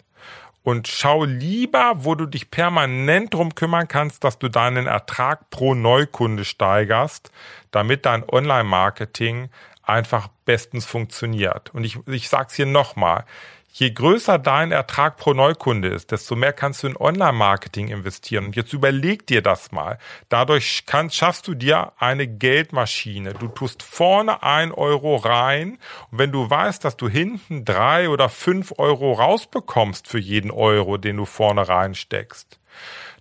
und 0.70 0.86
schau 0.86 1.24
lieber, 1.24 2.04
wo 2.04 2.14
du 2.14 2.26
dich 2.26 2.50
permanent 2.50 3.34
drum 3.34 3.54
kümmern 3.56 3.88
kannst, 3.88 4.22
dass 4.22 4.38
du 4.38 4.48
deinen 4.48 4.86
Ertrag 4.86 5.50
pro 5.50 5.74
Neukunde 5.74 6.44
steigerst, 6.44 7.32
damit 7.72 8.06
dein 8.06 8.22
Online-Marketing 8.28 9.50
einfach 9.82 10.28
bestens 10.44 10.86
funktioniert. 10.86 11.74
Und 11.74 11.82
ich, 11.82 11.98
ich 12.06 12.28
sag's 12.28 12.54
hier 12.54 12.66
nochmal. 12.66 13.24
Je 13.72 13.90
größer 13.92 14.38
dein 14.38 14.72
Ertrag 14.72 15.16
pro 15.16 15.32
Neukunde 15.32 15.88
ist, 15.88 16.10
desto 16.10 16.36
mehr 16.36 16.52
kannst 16.52 16.82
du 16.82 16.88
in 16.88 16.96
Online-Marketing 16.96 17.88
investieren. 17.88 18.46
Und 18.46 18.56
jetzt 18.56 18.72
überleg 18.72 19.26
dir 19.26 19.42
das 19.42 19.72
mal. 19.72 19.98
Dadurch 20.28 20.84
kannst, 20.86 21.16
schaffst 21.16 21.46
du 21.46 21.54
dir 21.54 21.92
eine 21.98 22.26
Geldmaschine. 22.26 23.32
Du 23.34 23.48
tust 23.48 23.82
vorne 23.82 24.42
ein 24.42 24.72
Euro 24.72 25.16
rein. 25.16 25.78
Und 26.10 26.18
wenn 26.18 26.32
du 26.32 26.50
weißt, 26.50 26.84
dass 26.84 26.96
du 26.96 27.08
hinten 27.08 27.64
drei 27.64 28.08
oder 28.08 28.28
fünf 28.28 28.74
Euro 28.78 29.12
rausbekommst 29.12 30.08
für 30.08 30.18
jeden 30.18 30.50
Euro, 30.50 30.96
den 30.96 31.16
du 31.16 31.24
vorne 31.24 31.66
reinsteckst, 31.66 32.59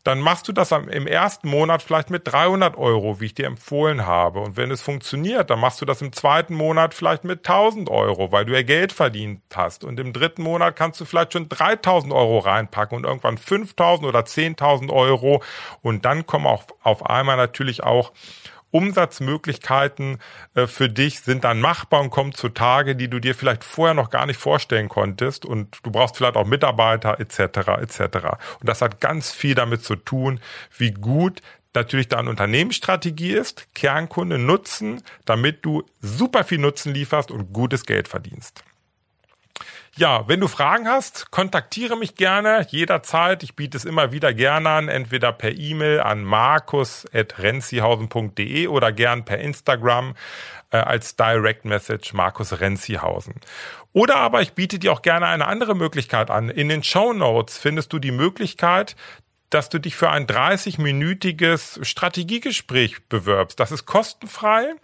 dann 0.10 0.22
machst 0.22 0.48
du 0.48 0.54
das 0.54 0.72
im 0.72 1.06
ersten 1.06 1.48
Monat 1.48 1.84
vielleicht 1.84 2.10
mit 2.10 2.24
300 2.26 2.76
Euro, 2.78 3.20
wie 3.20 3.28
ich 3.28 3.36
dir 3.36 3.46
empfohlen 3.46 4.08
habe. 4.08 4.40
Und 4.40 4.58
wenn 4.58 4.72
es 4.72 4.82
funktioniert, 4.82 5.52
dann 5.52 5.60
machst 5.60 5.82
du 5.82 5.86
das 5.86 6.02
im 6.02 6.12
zweiten 6.14 6.56
Monat 6.56 6.96
vielleicht 6.96 7.26
mit 7.26 7.48
1000 7.48 7.92
Euro, 7.92 8.32
weil 8.32 8.46
du 8.46 8.54
ja 8.54 8.64
Geld 8.64 8.92
verdient 8.92 9.42
hast. 9.54 9.84
Und 9.84 10.00
im 10.00 10.12
dritten 10.12 10.42
Monat 10.42 10.76
kannst 10.76 11.00
du 11.00 11.06
vielleicht 11.06 11.34
schon 11.34 11.48
3000 11.48 12.12
Euro 12.12 12.40
reinpacken 12.40 12.98
und 12.98 13.04
irgendwann 13.04 13.38
5000 13.38 14.08
oder 14.08 14.22
10.000 14.22 14.92
Euro. 14.92 15.44
Und 15.84 16.06
dann 16.06 16.26
kommen 16.26 16.48
auch 16.48 16.64
auf 16.82 17.06
einmal 17.06 17.38
natürlich 17.38 17.84
auch 17.84 18.12
Umsatzmöglichkeiten 18.72 20.20
äh, 20.56 20.68
für 20.68 20.90
dich 20.90 21.22
sind 21.22 21.44
dann 21.44 21.60
machbar 21.60 22.02
und 22.02 22.10
kommen 22.10 22.34
zutage, 22.34 22.96
die 22.96 23.10
du 23.10 23.20
dir 23.20 23.36
vielleicht 23.36 23.64
vorher 23.64 23.94
noch 23.94 24.10
gar 24.10 24.26
nicht 24.26 24.40
vorstellen 24.40 24.90
konntest 24.90 25.46
und 25.46 25.78
du 25.84 25.92
brauchst 25.92 26.18
vielleicht 26.18 26.36
auch 26.36 26.46
Mitarbeiter 26.46 27.20
etc. 27.20 27.40
etc. 27.82 28.00
Und 28.60 28.70
das 28.70 28.82
hat 28.82 29.02
ganz 29.02 29.32
viel 29.32 29.56
damit 29.56 29.84
zu 29.84 29.96
tun, 29.96 30.40
wie 30.78 30.92
gut 30.92 31.42
natürlich 31.74 32.08
deine 32.08 32.30
Unternehmensstrategie 32.30 33.32
ist, 33.32 33.68
Kernkunde 33.76 34.38
nutzen, 34.38 35.04
damit 35.26 35.66
du 35.66 35.84
super 36.02 36.44
viel 36.44 36.58
Nutzen 36.58 36.94
lieferst 36.94 37.32
und 37.32 37.54
gutes 37.54 37.86
Geld 37.86 38.08
verdienst. 38.08 38.64
Ja, 39.96 40.28
wenn 40.28 40.40
du 40.40 40.48
Fragen 40.48 40.88
hast, 40.88 41.32
kontaktiere 41.32 41.98
mich 41.98 42.14
gerne 42.16 42.66
jederzeit. 42.70 43.42
Ich 43.44 43.56
biete 43.56 43.76
es 43.76 43.86
immer 43.86 44.12
wieder 44.12 44.32
gerne 44.34 44.70
an, 44.70 44.88
entweder 44.88 45.32
per 45.34 45.52
E-Mail 45.52 46.00
an 46.00 46.24
markus.renzihausen.de 46.24 48.68
oder 48.68 48.92
gern 48.92 49.26
per 49.26 49.40
Instagram 49.40 50.14
äh, 50.72 50.78
als 50.78 51.16
Direct 51.16 51.66
Message 51.66 52.14
Markus 52.14 52.62
Renzihausen. 52.62 53.34
Oder 53.92 54.18
aber 54.18 54.42
ich 54.42 54.54
biete 54.54 54.80
dir 54.80 54.94
auch 54.94 55.02
gerne 55.02 55.28
eine 55.28 55.48
andere 55.48 55.76
Möglichkeit 55.76 56.32
an. 56.32 56.50
In 56.50 56.70
den 56.70 56.84
Show 56.84 57.14
Notes 57.14 57.58
findest 57.58 57.92
du 57.92 58.00
die 58.00 58.12
Möglichkeit, 58.12 58.96
dass 59.50 59.70
du 59.70 59.80
dich 59.80 59.96
für 59.96 60.12
ein 60.12 60.28
30-minütiges 60.28 61.84
Strategiegespräch 61.84 63.08
bewirbst. 63.08 63.60
Das 63.60 63.72
ist 63.72 63.86
kostenfrei. 63.86 64.76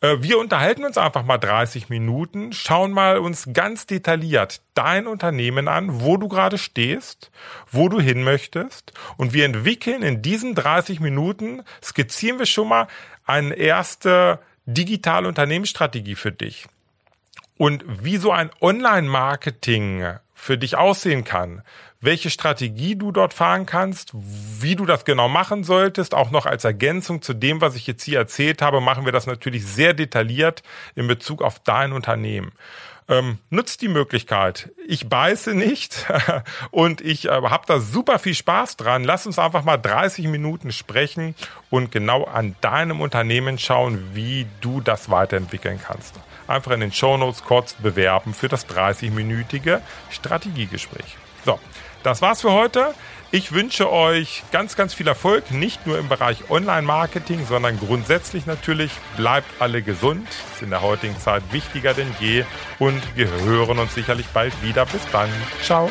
Äh, 0.00 0.16
wir 0.20 0.38
unterhalten 0.38 0.84
uns 0.84 0.98
einfach 0.98 1.24
mal 1.24 1.38
30 1.38 1.88
Minuten, 1.88 2.52
schauen 2.52 2.92
mal 2.92 3.18
uns 3.18 3.48
ganz 3.52 3.86
detailliert 3.86 4.62
dein 4.74 5.06
Unternehmen 5.06 5.68
an, 5.68 6.00
wo 6.00 6.16
du 6.16 6.28
gerade 6.28 6.58
stehst, 6.58 7.30
wo 7.70 7.88
du 7.88 8.00
hin 8.00 8.24
möchtest. 8.24 8.92
Und 9.16 9.32
wir 9.32 9.44
entwickeln 9.44 10.02
in 10.02 10.22
diesen 10.22 10.54
30 10.54 11.00
Minuten, 11.00 11.62
skizzieren 11.82 12.38
wir 12.38 12.46
schon 12.46 12.68
mal 12.68 12.88
eine 13.26 13.54
erste 13.54 14.38
digitale 14.66 15.28
Unternehmensstrategie 15.28 16.14
für 16.14 16.32
dich. 16.32 16.66
Und 17.56 17.84
wie 17.86 18.16
so 18.16 18.32
ein 18.32 18.50
Online-Marketing 18.60 20.16
für 20.34 20.56
dich 20.56 20.76
aussehen 20.76 21.24
kann, 21.24 21.62
welche 22.00 22.30
Strategie 22.30 22.96
du 22.96 23.12
dort 23.12 23.34
fahren 23.34 23.66
kannst, 23.66 24.12
wie 24.14 24.74
du 24.74 24.86
das 24.86 25.04
genau 25.04 25.28
machen 25.28 25.64
solltest. 25.64 26.14
Auch 26.14 26.30
noch 26.30 26.46
als 26.46 26.64
Ergänzung 26.64 27.20
zu 27.20 27.34
dem, 27.34 27.60
was 27.60 27.76
ich 27.76 27.86
jetzt 27.86 28.04
hier 28.04 28.18
erzählt 28.18 28.62
habe, 28.62 28.80
machen 28.80 29.04
wir 29.04 29.12
das 29.12 29.26
natürlich 29.26 29.66
sehr 29.66 29.92
detailliert 29.92 30.62
in 30.94 31.06
Bezug 31.06 31.42
auf 31.42 31.58
dein 31.58 31.92
Unternehmen. 31.92 32.52
Ähm, 33.08 33.38
nutzt 33.50 33.82
die 33.82 33.88
Möglichkeit. 33.88 34.70
Ich 34.86 35.08
beiße 35.08 35.54
nicht 35.54 36.06
und 36.70 37.00
ich 37.00 37.26
äh, 37.26 37.30
habe 37.30 37.64
da 37.66 37.80
super 37.80 38.18
viel 38.18 38.34
Spaß 38.34 38.76
dran. 38.76 39.02
Lass 39.04 39.26
uns 39.26 39.38
einfach 39.38 39.64
mal 39.64 39.76
30 39.76 40.28
Minuten 40.28 40.70
sprechen 40.70 41.34
und 41.70 41.90
genau 41.90 42.24
an 42.24 42.54
deinem 42.60 43.00
Unternehmen 43.00 43.58
schauen, 43.58 44.14
wie 44.14 44.46
du 44.60 44.80
das 44.80 45.10
weiterentwickeln 45.10 45.80
kannst. 45.84 46.14
Einfach 46.46 46.70
in 46.70 46.80
den 46.80 46.92
Show 46.92 47.16
Notes 47.16 47.44
kurz 47.44 47.74
bewerben 47.74 48.32
für 48.32 48.48
das 48.48 48.68
30-minütige 48.68 49.80
Strategiegespräch. 50.10 51.16
So, 51.44 51.58
das 52.02 52.22
war's 52.22 52.40
für 52.40 52.52
heute. 52.52 52.94
Ich 53.32 53.52
wünsche 53.52 53.90
euch 53.90 54.42
ganz, 54.50 54.74
ganz 54.74 54.92
viel 54.92 55.06
Erfolg, 55.06 55.52
nicht 55.52 55.86
nur 55.86 55.98
im 55.98 56.08
Bereich 56.08 56.50
Online-Marketing, 56.50 57.46
sondern 57.46 57.78
grundsätzlich 57.78 58.44
natürlich. 58.46 58.90
Bleibt 59.16 59.48
alle 59.60 59.82
gesund, 59.82 60.26
ist 60.52 60.62
in 60.62 60.70
der 60.70 60.82
heutigen 60.82 61.16
Zeit 61.18 61.44
wichtiger 61.52 61.94
denn 61.94 62.12
je 62.18 62.44
und 62.80 63.00
wir 63.14 63.30
hören 63.30 63.78
uns 63.78 63.94
sicherlich 63.94 64.26
bald 64.28 64.52
wieder. 64.62 64.84
Bis 64.86 65.02
dann. 65.12 65.30
Ciao. 65.62 65.88